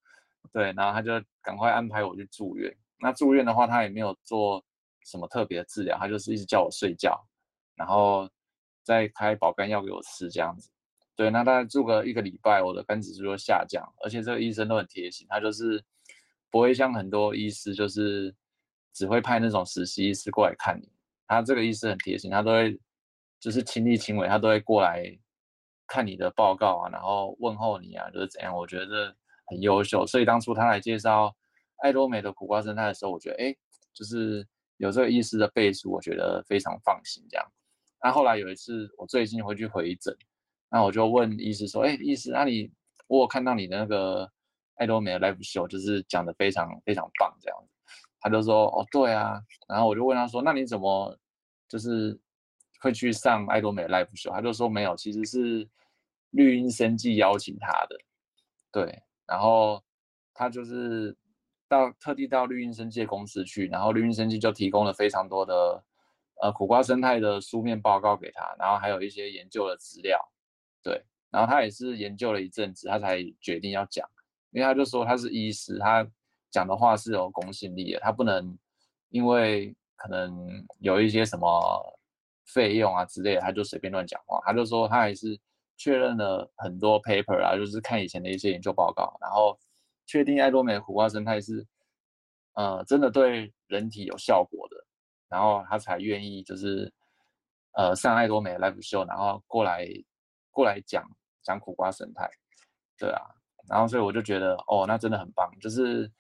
[0.53, 2.75] 对，然后他就赶快安排我去住院。
[2.99, 4.63] 那住院的话，他也没有做
[5.05, 7.19] 什么特别的治疗，他就是一直叫我睡觉，
[7.75, 8.29] 然后
[8.83, 10.71] 再开保肝药给我吃这样子。
[11.17, 15.83] 对，那大概住个一个礼拜，我的肝指数就下降，而且这个医生都很贴心，他就是
[16.51, 18.35] 不会像很多医师就是
[18.93, 20.91] 只会派那种实习医师过来看你。
[21.27, 22.79] 他这个医师很贴心，他都会
[23.41, 25.05] 就是亲力亲为，他都会过来
[25.87, 29.15] 看你的报告啊，然后问候你啊，就是怎样，我觉得
[29.47, 30.07] 很优秀。
[30.07, 31.35] 所以当初他来介绍
[31.83, 33.57] 爱多美的苦瓜生态的时候，我觉得哎，
[33.93, 34.47] 就是
[34.77, 37.53] 有这个医师的背书，我觉得非常放心这样。
[38.03, 40.15] 那后来有一次，我最近回去回诊，
[40.71, 42.71] 那我就问医师说，哎，医师，那你
[43.07, 44.29] 我有看到你的那个
[44.75, 47.71] 爱多美的 live show，就是讲的非常非常棒这样子。
[48.21, 49.41] 他就说，哦，对啊。
[49.69, 51.17] 然后我就问他说，那你怎么
[51.69, 52.19] 就是
[52.81, 54.33] 会去上爱多美 live show？
[54.33, 55.69] 他就说没有，其实是
[56.31, 57.97] 绿荫生技邀请他的。
[58.73, 59.81] 对，然后
[60.33, 61.17] 他就是
[61.69, 65.85] 到特地到绿荫生技公司去，然后绿荫生技就提供了非常多的
[66.43, 70.19] 呃苦瓜生态的书面报告给他，然后还有一些研究的资料。
[70.85, 74.09] 对，然后他也是研究了一阵子，他才决定要讲，
[74.53, 76.09] 因为他就说他是医师，他。
[76.51, 78.57] 讲的话是有公信力的，他不能
[79.09, 81.99] 因为可能有一些什么
[82.45, 84.41] 费用啊之类的，他就随便乱讲话。
[84.47, 85.37] 他就说他还是
[85.77, 89.59] 确认了很多 paper 啊，就是看以前的一些研究报告，然后
[90.07, 91.67] 确定爱多美的苦瓜生态是
[92.53, 94.77] 呃真的对人体有效果的，
[95.29, 96.89] 然后他才愿意就是
[97.73, 99.89] 呃上爱多美 live show，然后过来
[100.55, 101.05] 过来讲
[101.43, 102.31] 讲苦瓜生态，
[102.97, 103.21] 对啊，
[103.69, 106.11] 然后所以我就觉得哦，那真的很棒，就是。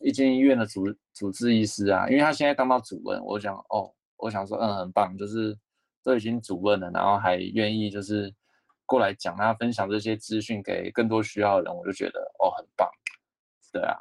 [0.00, 5.56] 一间医院的主主治医师啊，因为他现在当到主任，我想哦，我想说，嗯，很棒，就是
[6.02, 8.34] 都已经主任了，然后还愿意就是
[8.84, 12.90] 过来讲，他分享这些资讯给更多需要的人，我就觉得哦，很棒，
[13.70, 13.94] 对啊，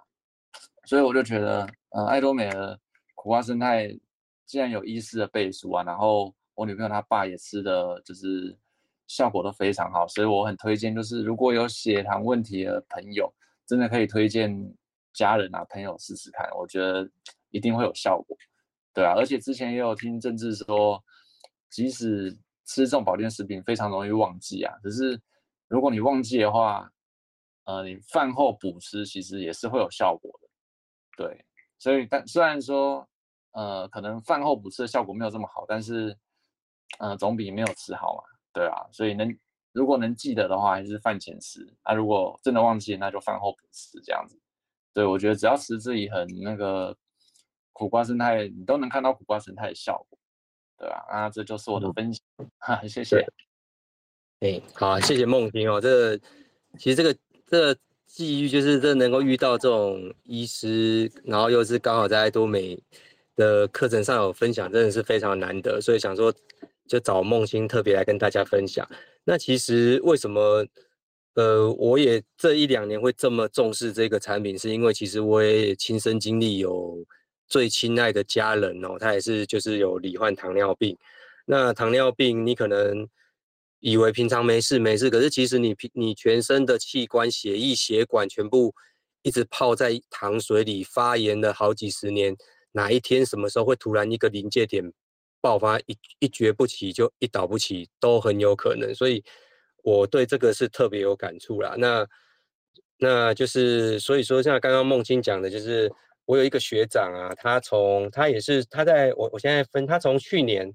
[0.85, 2.79] 所以我就觉得，嗯，爱多美的
[3.13, 3.87] 苦瓜生态
[4.47, 8.57] 既然有医师的背书啊，然后我女朋友她爸也吃的就是
[9.15, 13.31] 效果都非常好，所以我很推荐，就是如果有血糖问题的朋友，
[13.67, 14.51] 真的可以推荐。
[15.13, 17.05] 家人啊，朋友试试看，我觉得
[17.49, 18.37] 一定会有效果，
[18.93, 19.13] 对啊。
[19.13, 21.03] 而且之前也有听政治说，
[21.69, 22.31] 即使
[22.65, 25.21] 吃这种保健食品非常容易忘记啊，只是
[25.67, 26.89] 如果你忘记的话，
[27.65, 30.47] 呃，你饭后补吃其实也是会有效果的，
[31.17, 31.45] 对。
[31.77, 33.05] 所以但虽然说，
[33.51, 36.17] 呃，可能饭后补吃的效果没有这么好，但是，
[36.99, 38.75] 呃，总比没有吃好嘛，对啊。
[38.91, 39.37] 所以能
[39.71, 41.93] 如果能记得的话，还是饭前吃啊。
[41.93, 44.37] 如果真的忘记，那就饭后补吃这样子。
[44.93, 46.95] 对，我觉得只要持之以恒，那个
[47.71, 50.19] 苦瓜生态，你都能看到苦瓜生态的效果，
[50.77, 51.01] 对啊？
[51.09, 52.21] 啊，这就是我的分享，
[52.57, 53.25] 哈、嗯，谢谢。
[54.41, 55.79] 哎，好，谢谢梦婷哦。
[55.79, 56.19] 这个
[56.77, 57.15] 其实这个
[57.47, 62.77] 这个际遇，就是这能够遇到这种医师，然后又是刚好在爱多美
[63.37, 65.79] 的课程上有分享，真的是非常难得。
[65.79, 66.33] 所以想说，
[66.91, 68.85] 就找梦欣特别来跟大家分享。
[69.23, 70.65] 那其实为什么？
[71.35, 77.05] 呃，我也这一两年会这么重视这个产品，是因为其实我也亲身经历有
[77.47, 80.97] 最亲爱的家人哦，他也是就是有罹患糖尿病。
[81.45, 83.07] 那糖尿病你可能
[83.79, 88.75] 以为平常没事没事，可是其实你你全身的器官、血液、血管全部
[89.21, 92.35] 一直泡在糖水里发炎了好几十年，
[92.73, 94.91] 哪一天什么时候会突然一个临界点
[95.41, 99.23] 爆发，一一蹶不起就一倒不起都很有可能，所以。
[99.83, 102.07] 我对这个是特别有感触啦，那
[102.99, 105.91] 那就是所以说，像刚刚梦清讲的，就是
[106.25, 110.71] 我有一个学长啊，他从他也是他在我我现在分他从去年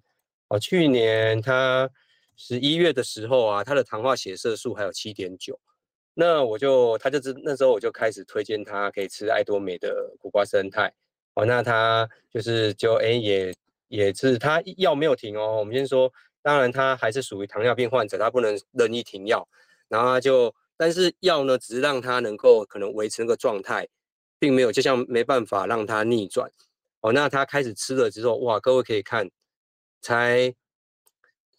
[0.48, 1.88] 哦，去年他
[2.34, 5.56] 十一月的时候啊，他的糖化血色素还有七点九，
[6.12, 10.92] 那我就他就是那时候我就开始推荐他可以吃爱多美的苦瓜生态。
[11.34, 13.54] 哦，那他就是就哎也
[13.88, 16.12] 也是他药没有停哦，我们先说。
[16.42, 19.48] 当然，他还是属于糖尿病患者，他不能任意停药。
[19.88, 23.88] 然后他就，但是药呢，只是让他能够可能维持那个状态，
[24.38, 26.48] 并没有就像没办法让他逆转。
[27.00, 29.28] 哦，那他开始吃了之后，哇，各位可以看，
[30.00, 30.54] 才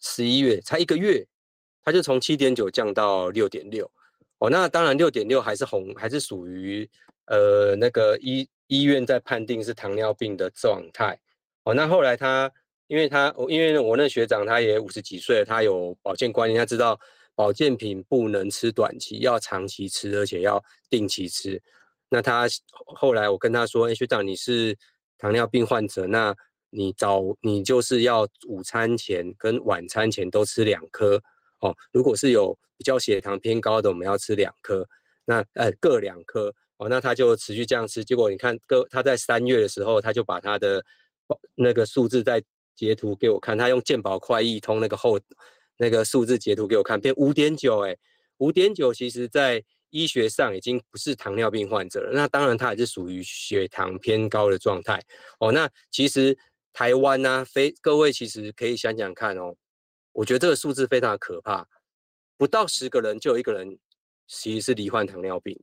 [0.00, 1.26] 十一月，才一个月，
[1.84, 3.90] 他就从七点九降到六点六。
[4.38, 6.88] 哦，那当然六点六还是红，还是属于
[7.26, 11.20] 呃那个医医院在判定是糖尿病的状态。
[11.68, 12.50] 哦，那后来他，
[12.86, 16.98] 因为他，因为我那学长他也五十几岁了，他有保健观念，他知道
[17.34, 21.60] 保健品不能吃短期，要长期吃，而且要定期吃。
[22.08, 24.74] 那他后来我跟他说，哎，学长你是
[25.18, 26.34] 糖尿病患者，那
[26.70, 31.22] 你早你就是要午餐前跟晚餐前都吃两颗。
[31.60, 34.88] 哦，如果是有比较血糖偏高的，我们要吃两颗，
[35.26, 38.02] 那呃各两颗哦，那他就持续这样吃。
[38.02, 40.82] 结果你看，各他在三月的时候，他就把他的
[41.54, 42.42] 那个数字在
[42.74, 45.18] 截图给我看，他用健保快易通那个后
[45.76, 47.96] 那个数字截图给我看，变五点九，哎，
[48.38, 55.02] 五点九其实在医学上已经不是糖尿病患者了，那当然他还是属于血糖偏高的状态
[55.40, 55.50] 哦。
[55.50, 56.36] 那其实
[56.72, 59.54] 台湾呢、非各位其实可以想想看哦。
[60.12, 61.66] 我觉得这个数字非常的可怕，
[62.36, 63.78] 不到十个人就有一个人
[64.26, 65.56] 其实是罹患糖尿病，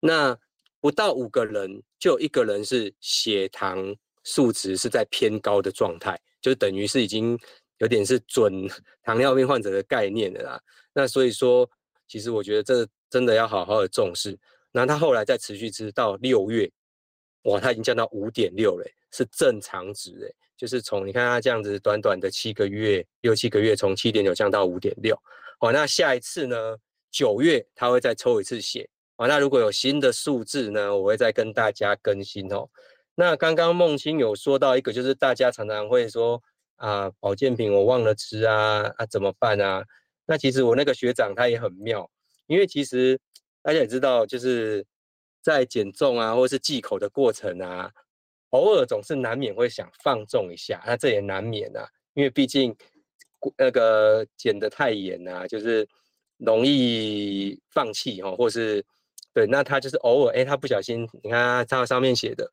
[0.00, 0.36] 那
[0.80, 7.38] 不到五个人就有一个人是血糖数值是在偏高的状态，就等于是已经
[7.78, 8.66] 有点是准
[9.02, 10.60] 糖尿病患者的概念了啦。
[10.92, 11.68] 那所以说，
[12.06, 14.38] 其实我觉得这真的要好好的重视。
[14.70, 16.70] 那他后来再持续吃到六月，
[17.42, 20.34] 哇，他已经降到五点六了，是正常值诶。
[20.56, 25.16] 就是从你看他这样子，短短的七个月，六七个月，从七点九降到五点六。
[25.60, 26.76] 好，那下一次呢？
[27.10, 28.86] 九月他会再抽一次血。
[29.16, 32.68] 好，那如果有新的数字呢，我会再跟大家更新哦。
[33.20, 36.40] 那刚刚孟青有说到一个，就是大家常常会说
[36.76, 39.84] 啊，保健品我忘了吃啊，啊怎么办啊？
[40.24, 42.08] 那其实我那个学长他也很妙，
[42.46, 43.18] 因为其实
[43.60, 44.86] 大家也知道，就是
[45.42, 47.90] 在减重啊，或是忌口的过程啊。
[48.50, 52.72] 偶尔总是难免会想放纵一下，那这也难免啊，因为毕竟
[53.56, 55.84] 那个减得太严啊，就是
[56.36, 58.80] 容易放弃哈，或是
[59.34, 62.48] 对，那他就是偶尔哎，他不小心，你看他上面写的，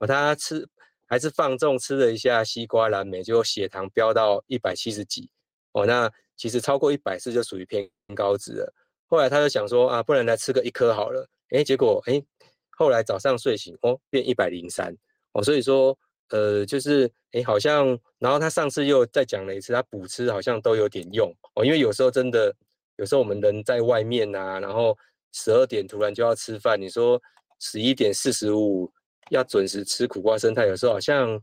[0.00, 0.68] 哦，他吃
[1.06, 5.30] 还是放纵吃了一下西瓜蓝莓，结果血糖飙到一百七十几
[5.72, 8.74] 哦，那其实超过一百四就属于偏高值了。
[9.06, 12.22] 后来他就想说啊，不然来吃个一颗好了，哎，结果哎，
[12.70, 14.94] 后来早上睡醒哦，变一百零三。
[15.32, 15.96] 哦，所以说，
[16.30, 22.52] 呃，就是，哎，好像，然后他上次又再讲了一次，他补吃好像都有点用哦，因为有时候真的，
[22.96, 24.96] 有时候我们人在外面呐、然后
[25.32, 27.20] 十二点突然就要吃饭，你说
[27.60, 28.92] 十一点四十五
[29.28, 31.40] 要准时吃苦瓜生态，有时候好像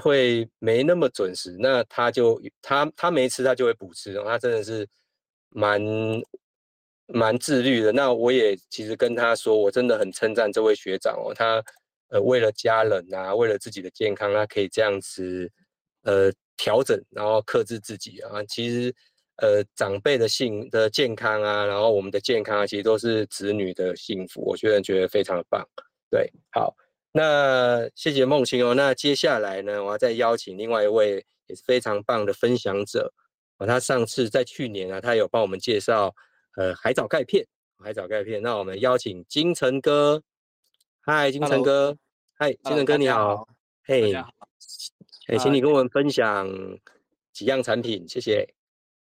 [0.00, 4.86] 会没那么准时，那他就他他没吃，他就会补吃，他真的是
[5.50, 5.80] 蛮
[7.06, 7.92] 蛮自律的。
[7.92, 11.62] 那我也其实跟他说，我真的很称赞这位学长哦，他。
[12.08, 15.50] 呃，为了家人啊，为了自己的健康，他可以这样子，
[16.02, 18.44] 呃，调整，然后克制自己啊。
[18.44, 18.94] 其实，
[19.38, 24.42] 呃，长辈的幸的健康啊，然后我们的健康啊，其实都是子女的幸福。
[24.42, 25.66] 我觉得觉得非常的棒。
[26.08, 26.76] 对，好，
[27.16, 28.74] 那谢谢梦清哦。
[28.74, 33.12] 那接下来呢，我要再邀请另外一位也是非常棒的分享者
[33.58, 33.64] 啊。
[33.64, 36.12] 他上次在去年啊，他有帮我们介绍
[36.56, 37.46] 呃海藻钙片，
[37.78, 38.42] 海藻钙片。
[38.42, 40.20] 那我们邀请金城哥。
[41.06, 41.96] 嗨，金城哥，
[42.36, 43.46] 嗨，金城哥你好，
[43.84, 44.12] 嘿，
[45.28, 46.50] 哎，请你跟我们分享
[47.32, 48.52] 几样产品，谢谢。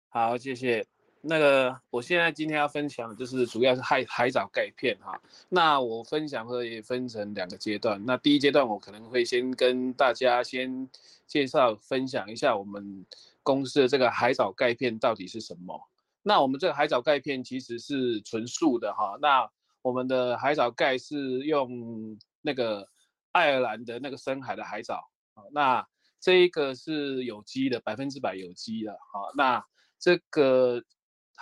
[0.09, 0.90] 好，谢谢。
[1.23, 5.21] 那个，我现在今天要分享就是主要是海海藻钙片哈。
[5.49, 8.03] 那我分享会也分成两个阶段。
[8.05, 10.89] 那第一阶段我可能会先跟大家先
[11.27, 13.05] 介绍分享一下我们
[13.43, 15.79] 公司的这个海藻钙片到底是什么。
[16.23, 19.17] 那我们这个海藻钙片其实是纯素的哈。
[19.21, 19.49] 那
[19.81, 22.87] 我们的海藻钙是用那个
[23.31, 25.09] 爱尔兰的那个深海的海藻，
[25.51, 25.87] 那
[26.19, 29.29] 这一个是有机的，百分之百有机的啊。
[29.35, 29.63] 那
[29.99, 30.83] 这个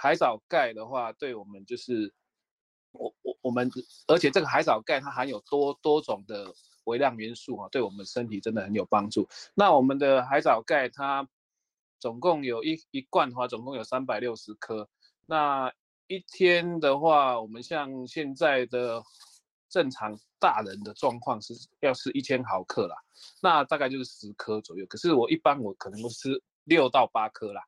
[0.02, 2.14] 海藻钙的话，对我们就是
[2.92, 3.70] 我我我们，
[4.08, 6.54] 而且这个海藻钙它含有多多种的
[6.86, 9.28] 微量元素啊，对我们身体真的很有帮助。
[9.54, 11.28] 那我们的海藻钙它
[12.00, 14.88] 总共有一一罐的话，总共有三百六十颗。
[15.26, 15.72] 那
[16.08, 19.04] 一天的话，我们像现在的
[19.68, 22.96] 正常大人的状况是要吃一千毫克啦，
[23.42, 24.86] 那大概就是十颗左右。
[24.88, 27.62] 可是我一般我可能会吃六到八颗啦。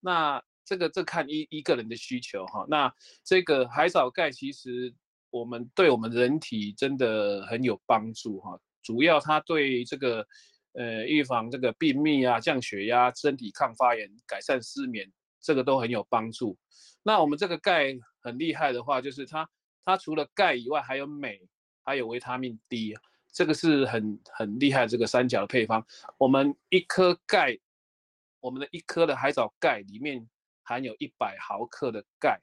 [0.00, 2.66] 那这个这看一一个人的需求哈。
[2.68, 2.92] 那
[3.24, 4.92] 这个海藻钙其实
[5.30, 8.60] 我们对我们人体真的很有帮助哈。
[8.82, 10.26] 主要它对这个
[10.74, 15.10] 呃预防这个便秘啊、降血压、身体抗发炎、改善失眠，
[15.40, 16.58] 这个都很有帮助。
[17.02, 19.48] 那我们这个钙很厉害的话，就是它
[19.84, 21.40] 它除了钙以外，还有镁，
[21.84, 22.96] 还有维他命 D，
[23.32, 25.84] 这个是很很厉害的这个三角的配方。
[26.18, 27.58] 我们一颗钙
[28.40, 30.28] 我们的一颗的海藻钙里面
[30.66, 32.38] 含有一百毫克的钙，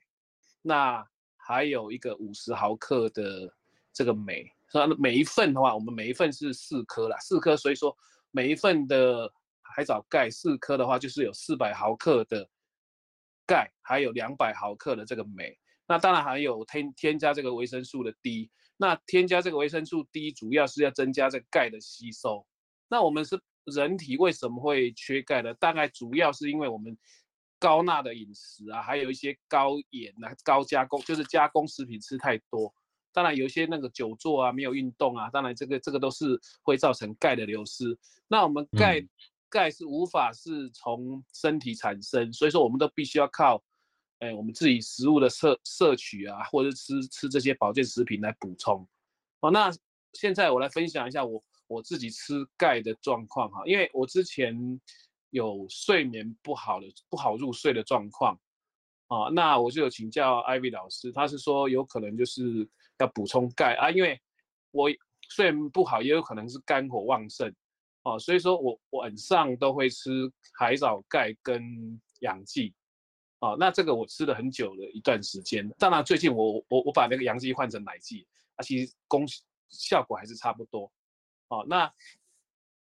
[0.62, 1.06] 那
[1.36, 3.54] 还有一个五十毫克的
[3.92, 4.50] 这个镁。
[4.72, 7.96] 那每一份的话，我们每一份是四颗啦，四颗，所以说
[8.32, 12.48] 每一份的海藻钙四颗的话，就是有四百毫克的
[13.46, 15.56] 钙，还有两百毫克的这个镁。
[15.86, 18.50] 那当然还有添添加这个维生素的 D。
[18.76, 22.44] 那添加这个维生素 D，主要是要增加这钙的吸收。
[22.88, 25.54] 那我们是人体为什么会缺钙呢？
[25.54, 26.98] 大概主要是因为我们
[27.64, 32.70] 高钠的饮食啊，还有一些高盐啊、高加工，就是加工食品吃太多。
[33.10, 37.98] 当然有一些那个久坐啊，没有运动啊，当然这个这个都是会造成钙的流失。
[38.28, 39.08] 那我们钙、嗯、
[39.48, 43.64] 钙是无法是从身体产生，所以说我们都必须要靠，
[44.18, 48.86] 哎，我们自己食物的摄摄取啊，或者吃吃这些保健食品来补充。
[49.40, 49.70] 好，那
[50.12, 54.54] 现在我来分享一下我我自己吃钙的状况哈，因为我之前
[55.34, 58.38] 有睡眠不好的不好入睡的状况。
[59.08, 62.68] 啊，那我就有请教 Ivy 老师，他是说有可能就是
[62.98, 64.18] 要补充钙啊，因为
[64.70, 64.88] 我
[65.28, 67.54] 睡眠不好，也有可能是肝火旺盛，
[68.02, 72.74] 哦，所以说我晚上都会吃海藻钙跟洋剂，
[73.40, 78.26] 哦，那这个我吃了很久的一段时间，当然最近我我我把那个洋剂换成奶剂，
[78.56, 79.26] 啊，其实功
[79.68, 80.90] 效果还是差不多，
[81.48, 81.92] 哦，那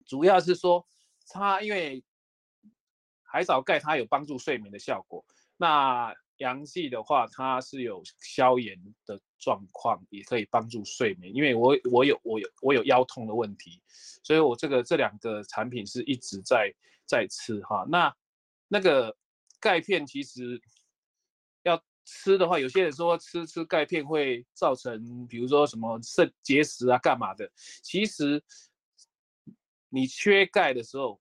[0.07, 0.87] 主要是说
[1.27, 2.03] 它因为
[3.35, 5.25] 海藻钙它有帮助睡眠的效果。
[5.57, 11.35] 那洋剂的话，它是有消炎的状况，也可以帮助睡眠。
[11.35, 13.83] 因为我我有我有我有腰痛的问题，
[14.23, 16.73] 所以我这个这两个产品是一直在
[17.07, 17.85] 在吃哈。
[17.89, 18.15] 那
[18.69, 19.17] 那个
[19.59, 20.63] 钙片其实
[21.65, 27.51] 要吃的话，有些人说吃吃钙片会造成，比如说什么肾结石啊，干嘛的？
[27.83, 28.41] 其实
[29.89, 31.21] 你缺钙的时候。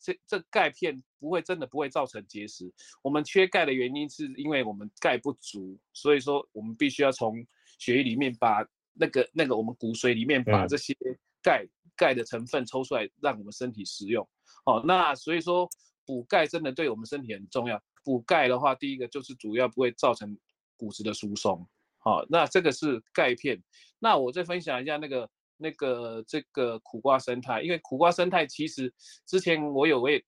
[0.00, 2.68] 这这钙片不会真的不会造成结石。
[3.00, 7.46] 我们缺钙的原因是因为我们钙不足，所以说我们必须要从
[7.78, 10.92] 血液里面把那个那个我们骨髓里面把这些
[11.40, 11.64] 钙
[11.94, 14.28] 钙的成分抽出来，让我们身体食用。
[14.66, 15.68] 哦，那所以说
[16.04, 17.80] 补钙真的对我们身体很重要。
[18.02, 20.36] 补钙的话，第一个就是主要不会造成
[20.76, 21.64] 骨质的疏松。
[21.98, 23.62] 好，那这个是钙片。
[24.00, 25.30] 那我再分享一下那个。
[25.58, 28.92] 那个这个苦瓜生态，因为苦瓜生态其实
[29.24, 30.24] 之前我有位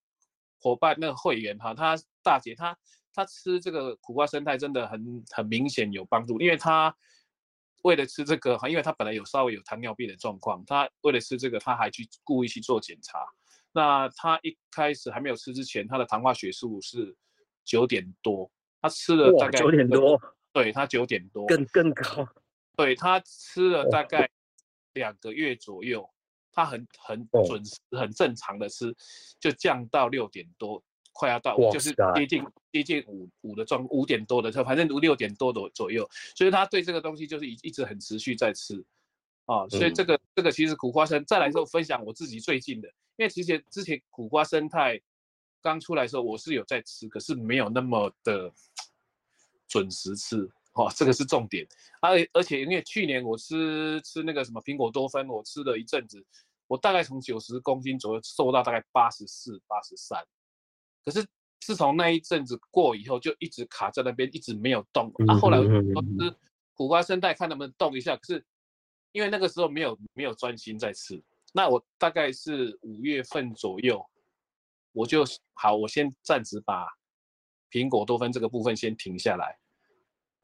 [0.65, 2.75] 伙伴那个会员哈，他大姐她
[3.13, 6.91] 她吃这个苦瓜生态真的很很明显有帮助，因为她
[7.83, 13.23] 为了吃这个哈，因为她本来有稍微有糖尿病的状况，她为了吃这个，她还去故意去做检查。
[13.73, 17.15] 那她一开始还没有吃之前，她的糖化血素是
[17.63, 18.49] 九点多，
[18.81, 20.19] 她吃了大概九点多，
[20.51, 22.27] 对，她九点多，更更高，
[22.75, 24.27] 对，她吃了大概。
[24.93, 26.09] 两个月左右，
[26.55, 28.95] 他很很准时、很正常的吃，
[29.39, 30.81] 就降到六点多，
[31.11, 38.81] 快要到，就是接近接近五五的状，五点多的时候，反正五六点多的左右，所以他对这个东西就是一一直很持续在吃，
[39.45, 42.87] 啊，所以这个这个其实苦瓜生再来之后分享我自己最近的，
[43.17, 44.99] 因为其实之前苦瓜生态
[45.61, 48.49] 刚出来的时候，我是有在吃，可是没有那么的
[49.67, 50.49] 准时吃。
[50.75, 51.65] 哦，这个是重点，
[52.01, 56.21] 而、啊、而且因为去年我吃吃那个什么苹果多酚，我吃了一阵子，
[56.67, 60.21] 我大概从九十公斤左右瘦到大概八十四、八十三，
[61.05, 61.25] 可是
[61.61, 65.09] 自从那一阵子过以后，就一直卡在那边，一直没有动。
[65.27, 66.35] 啊，后来我吃
[66.73, 68.45] 苦瓜生态，看能不能动一下，可是
[69.13, 71.23] 因为那个时候没有没有专心在吃，
[71.53, 74.05] 那我大概是五月份左右，
[74.91, 75.23] 我就
[75.53, 76.85] 好，我先暂时把
[77.71, 79.57] 苹果多酚这个部分先停下来。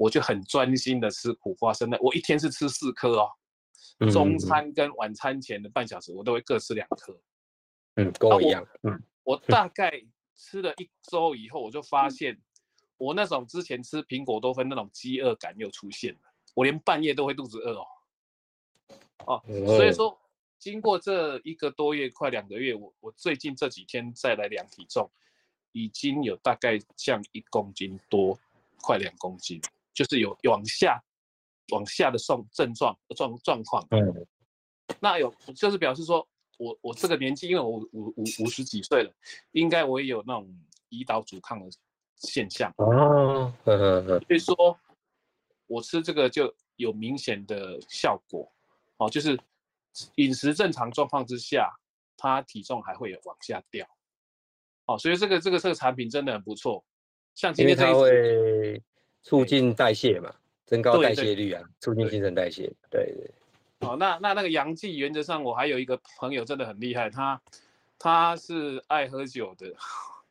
[0.02, 3.30] 我就很专心的吃苦瓜生的，我一天是吃四颗哦，
[4.12, 7.16] 中餐跟晚餐前的半小时，我都会各吃两颗。
[7.98, 8.66] 嗯，跟我一样。
[8.82, 10.04] 嗯，我大概
[10.36, 12.36] 吃了一周以后，我就发现
[12.98, 17.86] 我那种之前吃苹果多酚那种饥饿感又出现了，我连半夜都会肚子饿哦。
[19.28, 20.20] 哦，所以说
[20.58, 25.12] 经过这一个多月，快两个月，我我最近这几天再来量体重，
[25.74, 28.40] 已经有大概降一公斤多，
[28.82, 29.62] 快两公斤。
[29.94, 31.02] 就是有往下、
[31.74, 34.28] 往下的状症状状状况，嗯，
[35.00, 36.28] 那有就是表示说
[36.58, 39.14] 我我这个年纪，因为我五五五十几岁了，
[39.52, 40.48] 应该我也有那种
[40.90, 41.66] 胰岛阻抗的
[42.16, 42.74] 现象。
[42.78, 44.80] 哦，呵呵呵，所以说
[45.68, 48.52] 我吃这个就有明显的效果，
[48.98, 49.40] 哦，就是
[50.16, 51.70] 饮食正常状况之下，
[52.18, 53.88] 它体重还会有往下掉，
[54.86, 56.84] 哦，所以这个这个这个产品真的很不错，
[57.36, 58.82] 像今天这一
[59.24, 60.34] 促进代谢嘛，
[60.66, 62.64] 增高代谢率啊，促进新陈代谢。
[62.90, 63.32] 对对，对。
[63.88, 67.42] 好，那那那个洋剂，原则上我还有一个朋友真的很厉害，他
[67.98, 69.74] 他是爱喝酒的，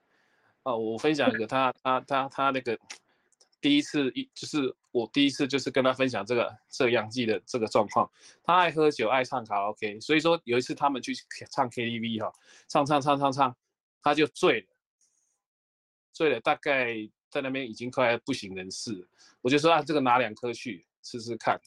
[0.62, 2.78] 哦，我分享一个他他他他那个
[3.60, 8.10] 第一次一就是我第一次就是跟他分享这个这个阳季的这个状况。
[8.42, 11.12] 他爱喝酒，爱唱卡拉 OK，所以说有一次他们去
[11.50, 12.32] 唱 KTV 哈，
[12.68, 13.56] 唱唱唱唱唱，
[14.02, 14.66] 他就醉了，
[16.12, 16.96] 醉了，大概
[17.30, 19.08] 在那边已经快不省人事。
[19.40, 21.60] 我就说啊，这个拿两颗去吃吃看。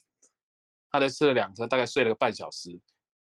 [0.92, 2.70] 他就吃了两颗，大概睡了个半小时，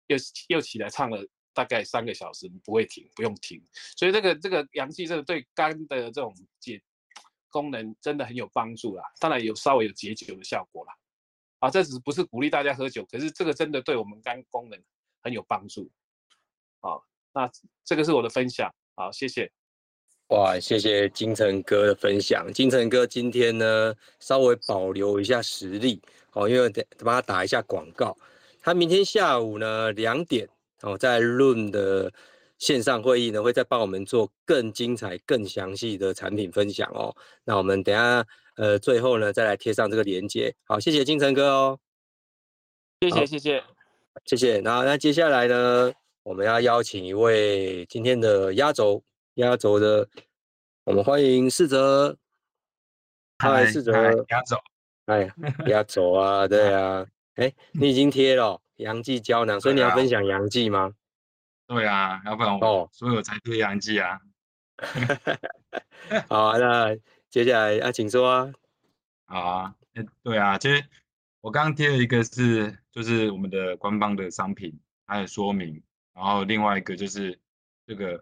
[0.08, 0.18] 又
[0.50, 3.66] 又起来唱了大概三个小时，不会停，不用停。
[3.96, 6.84] 所以这个这个阳气，这个对肝的这种解
[7.50, 9.04] 功能真的很有帮助啦。
[9.22, 10.94] 当然有稍微有解酒的效果啦。
[11.60, 14.78] 啊，这只不是鼓励大家喝酒，可是这个真的对我们肝功能
[15.22, 15.90] 很有帮助。
[16.82, 17.50] 好，那
[17.86, 18.70] 这个是我的分享。
[18.96, 19.50] 好，谢谢。
[20.32, 22.52] 哇，谢谢金城哥的分享。
[22.54, 26.02] 金城哥今天呢，稍微保留一下实力。
[26.32, 28.18] 哦，因为得帮他打一下广告，
[28.62, 30.48] 他明天下午呢两点
[30.84, 32.10] 哦，在 Room 的
[32.58, 37.14] 线上会议呢，会再帮我们做更精彩、更详细的产品分享哦。
[37.44, 38.26] 那我们等下
[38.56, 40.56] 呃最后呢再来贴上这个链接。
[40.64, 41.80] 好，谢谢金城哥哦，
[43.02, 43.64] 谢谢谢谢
[44.24, 44.60] 谢谢。
[44.62, 45.92] 那那接下来呢，
[46.24, 49.04] 我们要邀请一位今天的压轴
[49.36, 50.10] 压轴的，
[50.84, 52.18] 我们欢迎四哲，
[53.40, 53.94] 嗨，四哲
[54.28, 54.58] 压轴。
[55.06, 55.32] 哎，
[55.68, 57.06] 压轴啊， 对啊，
[57.36, 60.94] 哎，你已经贴了阳气胶囊，所以你要分享阳气吗？
[61.66, 64.20] 对啊，要不然我哦，所以我才贴阳气啊。
[66.28, 66.98] 好啊，那
[67.30, 68.52] 接下来啊，请说啊。
[69.26, 69.76] 好啊，
[70.24, 70.84] 对啊，其实
[71.40, 75.82] 我刚刚贴了一个是，就是我们的官方的商品，还有说明，
[76.14, 77.40] 然后另外一个就是
[77.88, 78.22] 这个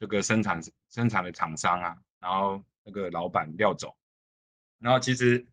[0.00, 3.94] 这个生产生产的厂商啊，然后那个老板廖总，
[4.80, 5.46] 然后其实。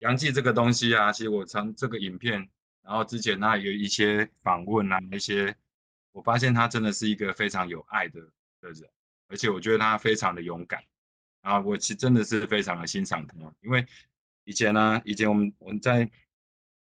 [0.00, 2.46] 杨记这个东西啊，其实我从这个影片，
[2.82, 5.56] 然后之前他有一些访问啊，那些
[6.12, 8.20] 我发现他真的是一个非常有爱的
[8.60, 8.90] 的人，
[9.28, 10.84] 而且我觉得他非常的勇敢，
[11.40, 13.86] 啊，我其实真的是非常的欣赏他，因为
[14.42, 16.10] 以前呢、以前我们我们在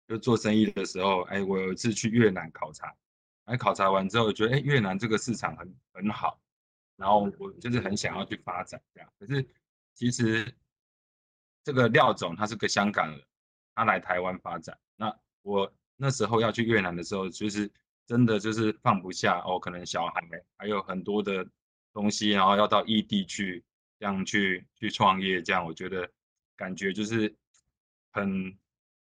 [0.07, 2.93] 就做生意的时候，哎，我有一次去越南考察，
[3.45, 6.39] 哎，考察完之后觉得哎越南这个市场很很好，
[6.97, 9.47] 然后我就是很想要去发展这样，可是
[9.93, 10.53] 其实。
[11.63, 13.21] 这个廖总他是个香港人，
[13.75, 14.79] 他来台湾发展。
[14.95, 17.69] 那我那时候要去越南的时候，就是
[18.05, 20.21] 真的就是放不下哦，可能小孩
[20.55, 21.45] 还有很多的
[21.91, 23.61] 东西，然后要到异地去
[23.99, 26.09] 这样去去创业，这样我觉得
[26.55, 27.35] 感觉就是
[28.11, 28.57] 很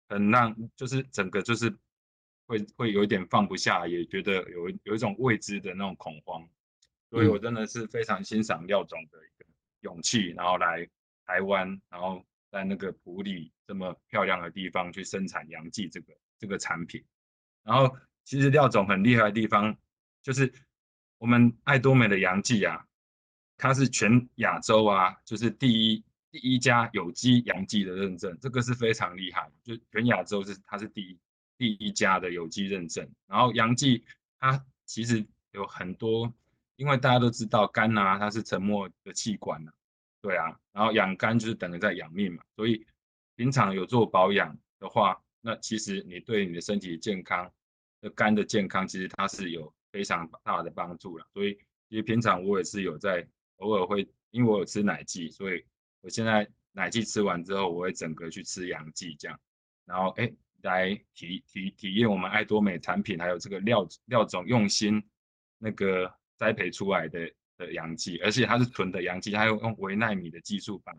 [0.08, 1.78] 很让，就是整个就是
[2.46, 6.48] 会会有一点放不下，也觉得有有一种未知的那种恐慌。
[7.10, 9.46] 所以我真的是非常欣赏廖总的一个
[9.82, 10.88] 勇气，然后来
[11.26, 12.24] 台湾，然后。
[12.50, 17.04] 在那个埔里这么漂亮的地方去生产阳记这个这个产品，
[17.62, 17.94] 然后
[18.24, 19.78] 其实廖总很厉害的地方
[20.24, 20.52] 就是
[21.18, 22.88] 我们爱多美的阳记啊，
[23.58, 31.20] 它是全亚洲啊，就是第一第一家有机阳记的认证，这个是非常厉害，就全亚洲是它是第一
[31.58, 33.08] 第一家的有机认证。
[33.28, 34.06] 然后阳记
[34.40, 36.34] 它其实有很多，
[36.78, 39.74] 因为大家都知道肝啊，它是沉默的器官啊。
[40.20, 42.86] 对啊，然后养肝就是等于在养命嘛，所以
[43.36, 47.50] 平常有做保养的话，那其实你对你的身体健康
[48.02, 51.26] 的肝的健康，其实它是有非常大的帮助了。
[51.34, 51.54] 所以
[51.88, 53.26] 其实平常我也是有在
[53.58, 55.64] 偶尔会，因为我有吃奶剂，所以
[56.02, 59.40] 我现在奶剂吃完之后，我会整个去吃阳剂这样，
[59.86, 60.30] 然后哎
[60.64, 65.02] 来体体体验我们爱多美产品，还有这个廖廖总用心
[65.60, 67.30] 那个栽培出来的。
[67.60, 70.94] 的阳气，而且它是纯的阳气，它用用维奈米的技术把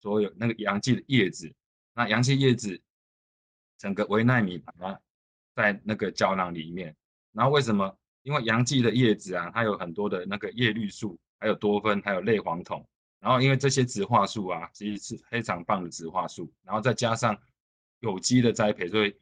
[0.00, 1.52] 所有那个阳气的叶子，
[1.92, 2.80] 那阳气叶子
[3.76, 5.00] 整个维奈米把它
[5.56, 6.94] 在那个胶囊里面。
[7.32, 7.98] 然后为什么？
[8.22, 12.86] 因为阳气的叶子啊，它有很多的那个叶绿素，还有多酚，还有类黄酮。
[13.18, 16.48] 然后因为这些植化素啊，其实是非常棒的植化素。
[16.62, 17.36] 然后再加上
[17.98, 19.12] 有机的栽培，所以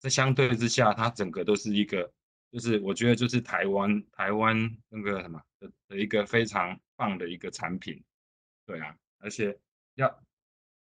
[0.00, 2.12] 这相对之下，它整个都是一个。
[2.52, 8.04] 就是我觉得就是台湾台湾那个什么的的一个非常棒的一个产品，
[8.66, 9.58] 对啊，而且
[9.94, 10.22] 要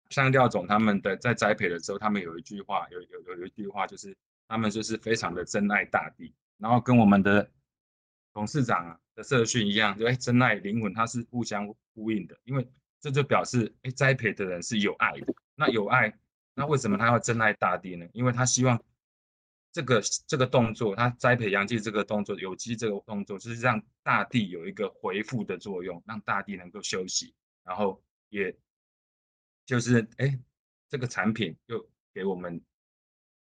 [0.09, 4.17] 像廖总他们的在栽培的时候，他们有一句话，有有有一句话就是
[4.49, 7.51] 他们就是非常的珍爱大地，然后跟我们的
[8.33, 12.67] 董事长啊的社训一样，就哎珍爱灵魂，它是互相呼应的，因为
[12.99, 16.19] 这就表示哎栽培的人是有爱的，那有爱，
[16.55, 18.09] 那为什么他要珍爱大地呢？
[18.15, 18.83] 因为他希望。
[19.73, 28.55] 这个这个动作，它栽培阳气这个动作，有机这个动作，就是让大地有一个回复的作用，让大地能够休息，然后也
[29.65, 30.39] 就是哎，
[30.91, 32.63] 这个产品又给我们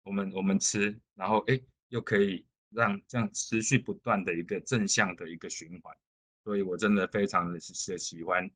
[0.03, 5.97] 我们我们吃，然后哎又可以让这样持续不断的一个正向的一个循环，
[6.43, 8.47] 所以我真的非常的喜喜欢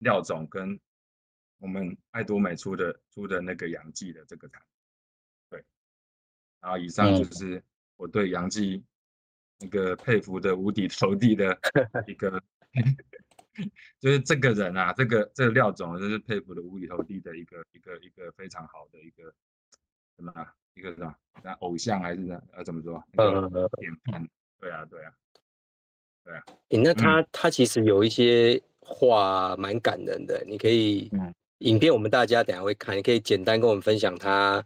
[0.00, 0.78] 廖总跟
[1.56, 4.68] 我们爱多美出的出的那个杨记的这个产品，
[6.64, 7.62] 然后以上就是
[7.98, 8.82] 我对杨记
[9.58, 11.54] 那个佩服的五体投地的
[12.08, 12.42] 一个，
[14.00, 19.24] 就是这个人啊，这个这个廖总就是佩服的五体投地的一个一个一个非常好的一个
[20.16, 20.32] 什么
[20.74, 23.04] 一个什么那偶像还是那呃怎么说？
[23.18, 24.26] 呃，典范，
[24.58, 25.12] 对啊对啊
[26.24, 26.42] 对啊。
[26.70, 31.10] 欸、那他、嗯、他其实有一些话蛮感人的，你可以。
[31.12, 34.62] 嗯影片我们大家等下会看，你可以简单跟我们分享他，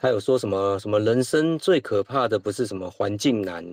[0.00, 3.64] 他有说什么什么人生最可怕的不是什么环境难，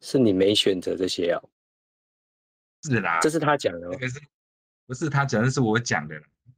[0.00, 1.42] 是你没选择这些哦。
[2.82, 4.20] 是啦，这是他讲的，可是
[4.86, 6.14] 不是他讲的，是我讲的。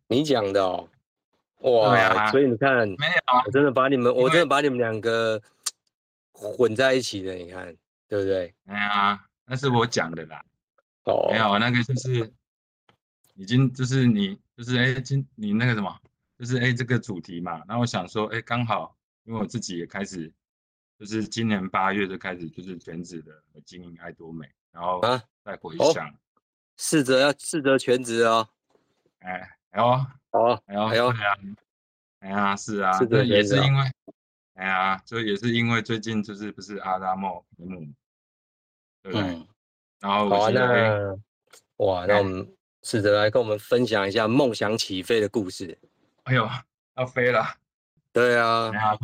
[0.08, 0.88] 你讲的哦，
[1.58, 5.40] 哇，啊、所以你看，没有，我真的把你们，我真的把你们两个
[6.32, 7.74] 混在一起的，你看，
[8.08, 8.52] 对不对？
[8.66, 10.44] 哎呀，那是我讲的啦。
[11.04, 12.32] 哦，没有，那个就是。
[13.36, 15.92] 已经就是你就是哎，今你那个什么，
[16.38, 17.60] 就是哎这个主题嘛。
[17.66, 20.32] 然后我想说，哎，刚好因为我自己也开始，
[20.98, 23.32] 就是今年八月就开始就是全职的
[23.64, 25.00] 经营爱多美，然后
[25.42, 26.18] 再回想，啊哦、
[26.76, 28.48] 试着要试着全职哦。
[29.20, 29.86] 哎，哎呦，
[30.30, 31.38] 哦，哎呦，哎呦，哎呀，
[32.20, 33.90] 哎呀，是啊，这也是因为，
[34.54, 37.86] 哎呀，就也是因为最近就是不是阿拉莫开幕，
[39.02, 39.22] 对不对？
[39.22, 39.48] 嗯、
[40.00, 41.16] 然后我觉得，
[41.76, 42.50] 那哇，那我们。
[42.86, 45.78] 试着来跟我们分享一下梦想起飞的故事。
[46.24, 46.46] 哎呦，
[46.96, 47.42] 要飞了！
[48.14, 48.98] 对啊，哎呀，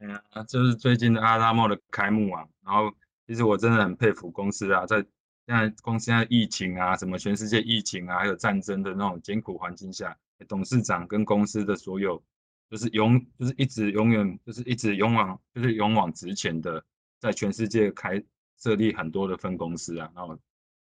[0.00, 2.46] 哎呀，就是最近的阿拉莫的开幕啊。
[2.62, 2.92] 然后，
[3.26, 4.98] 其实我真的很佩服公司啊，在
[5.46, 10.14] 现在公司现在疫情啊，什么全世界疫情啊，还有战争的那种艰苦环境下，
[10.46, 12.22] 董事长跟公司的所有，
[12.70, 16.84] 就是永，就是一直永远，就是一直勇往，就是勇往直前的，
[17.18, 18.22] 在全世界开
[18.58, 20.38] 设立很多的分公司啊，然后。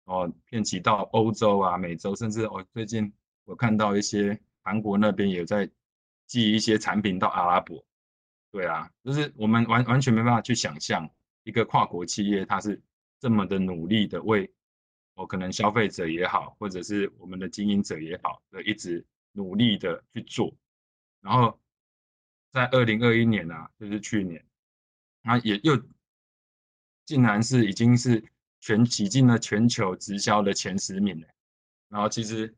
[0.05, 3.11] 哦，遍及到欧洲啊、美洲，甚至哦，最近
[3.43, 5.69] 我看到一些韩国那边也在
[6.28, 7.84] 寄一些产品到阿拉伯。
[8.51, 11.09] 对啊，就是我们完完全没办法去想象
[11.43, 12.80] 一个跨国企业，它是
[13.19, 14.47] 这么的努力的为，
[15.15, 20.55] 哦，可能消费者也好，或者是我们的经营者也好，的一直努力的去做。
[21.21, 21.59] 然后
[22.51, 24.45] 在二零二一年啊，就是去年，
[25.23, 25.82] 它也又
[27.05, 28.23] 竟然是已经是。
[28.59, 31.28] 全挤进了全球直销的前十名呢，
[31.89, 32.53] 然后其实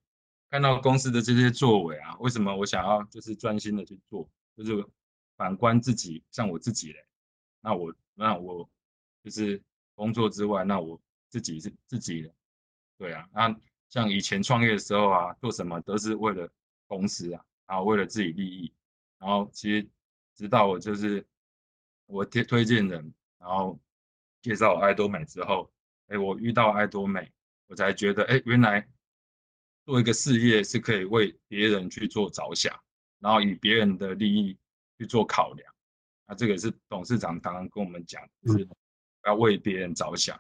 [0.50, 4.86] 看到公司的这些作为啊，为什么我想要就是专心的去做，就是
[5.38, 7.06] 反观自己，像我自己嘞，
[7.62, 8.70] 那我那我
[9.24, 9.62] 就是
[9.96, 12.34] 工作之外，那我自己是自己的，
[12.98, 13.56] 对啊，那
[13.90, 16.50] 像以前创业的时候啊，做什么都是为了
[16.88, 18.74] 公司啊，然后为了自己利益，
[19.20, 19.88] 然后其实
[20.36, 21.26] 直到我就是
[22.08, 23.80] 我推推荐人，然后
[24.42, 25.72] 介绍我爱多美之后。
[26.12, 27.32] 哎，我遇到爱多美，
[27.68, 28.88] 我才觉得，哎，原来
[29.90, 32.80] 做一个事业是可以为别人去做着想，
[33.18, 34.56] 然后以别人的利益
[35.00, 35.74] 去做考量。
[36.28, 38.70] 那，这个是董事长刚刚跟我们讲，就是
[39.26, 40.40] 要为别人着想，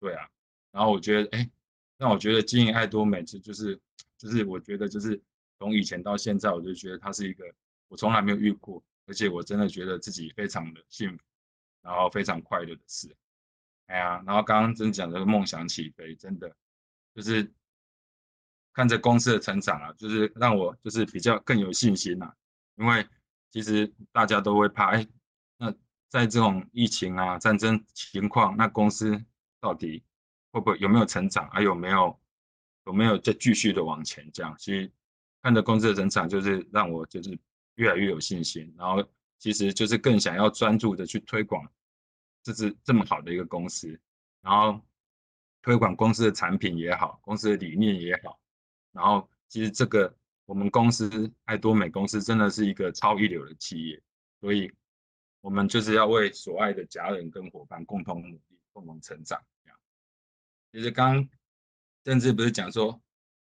[0.00, 0.28] 对啊。
[0.70, 1.50] 然后我觉得，哎，
[1.96, 3.80] 那我觉得经营爱多美，就就是
[4.18, 5.18] 就是我觉得就是
[5.58, 7.50] 从以前到现在，我就觉得它是一个
[7.88, 11.24] 我从来没有遇过，而且我真的觉得自己非常的幸福，
[11.80, 13.16] 然后非常快乐的事。
[13.86, 16.54] 哎呀，然后刚刚真讲的梦想起飞，真的
[17.14, 17.50] 就是
[18.72, 22.32] 看着公司的成长啊，就是让我就是比较更有信心呐。
[22.76, 23.06] 因为
[23.50, 25.06] 其实大家都会怕，哎，
[25.58, 25.70] 那
[26.08, 29.22] 在这种疫情啊、战争情况，那公司
[29.60, 30.02] 到底
[30.52, 32.18] 会不会有没有成长，还有没有
[32.86, 34.54] 有没有再继续的往前这样？
[34.58, 34.90] 其实
[35.42, 37.38] 看着公司的成长，就是让我就是
[37.74, 39.04] 越来越有信心，然后
[39.38, 41.66] 其实就是更想要专注的去推广。
[42.42, 44.00] 这是这么好的一个公司，
[44.40, 44.80] 然后
[45.60, 48.40] 推广公司的产品也好，公司的理念也好，
[48.92, 50.14] 然后其实这个
[50.46, 54.02] 我们公司爱多美公司真的是一个超一流的企业，
[54.40, 54.72] 所以
[55.40, 59.40] 我们就是要为所爱的家人跟伙伴共同努力，共同成长。
[59.64, 59.78] 这样，
[60.72, 61.28] 其实刚
[62.04, 63.00] 政治不是讲说，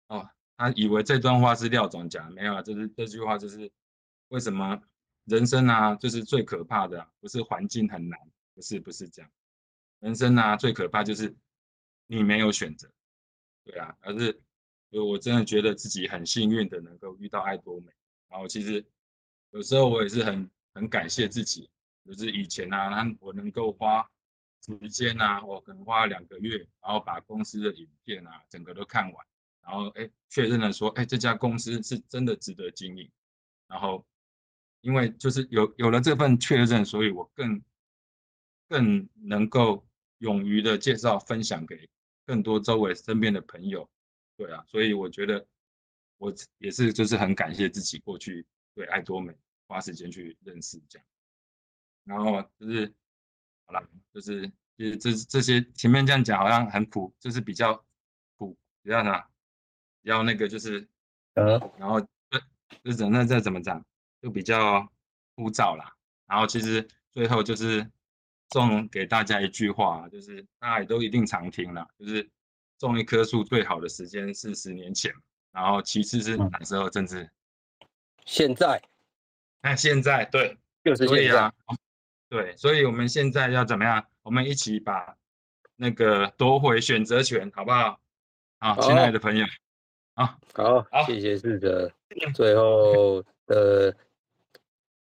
[0.09, 3.71] 哦，他以为这段话是廖总讲，没有啊，就是这句话就是
[4.29, 4.81] 为什么
[5.25, 8.19] 人生啊，就是最可怕的，不是环境很难。
[8.55, 9.31] 不是不是这样，
[10.01, 11.37] 人生啊最可怕就是
[12.07, 12.91] 你没有选择，
[13.65, 14.41] 对啊，而是
[14.91, 17.93] 就我真的觉得自己很幸运的能够遇到爱多美，
[18.29, 18.85] 然后其实
[19.51, 21.69] 有时候我也是很很感谢自己，
[22.05, 24.09] 就是以前啊，我能够花
[24.65, 29.27] 时间啊，我可能花两个月，然后把公司的影片啊整个都看完，
[29.63, 33.11] 然后哎确认了说，哎这家公司是真的值得经营，
[33.67, 34.05] 然后
[34.81, 37.63] 因为就是有有了这份确认，所以我更。
[38.69, 39.87] 更能够
[40.19, 41.89] 勇于的介绍、分享给
[42.25, 43.89] 更多周围身边的朋友，
[44.37, 45.47] 对啊，所以我觉得
[46.19, 49.35] 我也是就是很感谢自己过去对爱多美
[49.67, 51.07] 花时间去认识这样，
[52.05, 52.93] 然后就是
[53.65, 57.85] 好了，就是就是这这些前面这样讲好像很苦，就是比较
[58.37, 59.29] 苦，比较啥，
[60.03, 60.87] 比较那个就是
[61.35, 62.41] 呃，然后这
[62.85, 63.85] 这怎那这怎么讲，
[64.21, 64.87] 就比较
[65.35, 65.97] 枯燥啦。
[66.27, 67.91] 然后其实最后就是
[68.51, 72.31] 送给大家一句话，就是大家也都一定常听了，就是
[72.79, 75.13] 种一棵树最好的时间是十年前，
[75.53, 76.91] 然后其次是哪时候？
[76.91, 77.31] 甚至
[78.25, 78.83] 现在，
[79.63, 81.53] 那现在对，就是现在，啊，
[82.29, 84.05] 对，所以我们现在要怎么样？
[84.23, 85.17] 我们一起把
[85.77, 88.01] 那个夺回选择权，好不好？
[88.59, 89.47] 好，亲爱的朋友，
[90.15, 91.93] 好，好，好，谢谢士哲，
[92.35, 93.97] 最后的。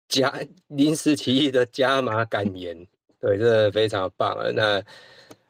[0.09, 0.31] 加
[0.67, 2.77] 临时起意的加码感言，
[3.19, 4.51] 对，这个非常棒啊！
[4.51, 4.83] 那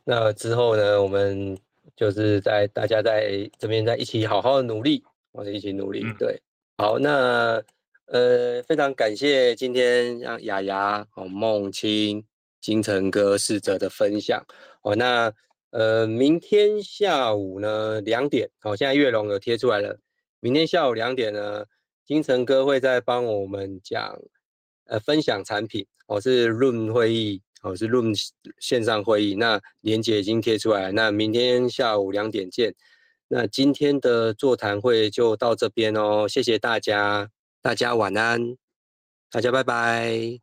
[0.06, 1.58] 那之后呢，我们
[1.96, 6.06] 就是在大家在这边在一起好好的努力，我们一起努力。
[6.18, 6.42] 对，
[6.78, 7.64] 好，那
[8.06, 12.24] 呃，非常感谢今天让雅雅、哦孟青、
[12.60, 14.44] 金城哥、士哲的分享。
[14.82, 15.32] 哦，那
[15.72, 20.00] 呃，明天下午呢两点，好，现在月龙有贴出来了。
[20.40, 21.66] 明天下午两点呢，
[22.06, 24.20] 金城哥会再帮我们讲。
[24.86, 28.14] 呃，分享产品，我、哦、是 Room 会议，我、哦、是 Room
[28.60, 32.76] 线上会议，那链接已经贴出来，那明天下午两点见。
[33.30, 37.30] 那今天的座谈会就到这边哦，谢谢大家，
[37.62, 38.58] 大家晚安，
[39.32, 40.43] 大家拜拜。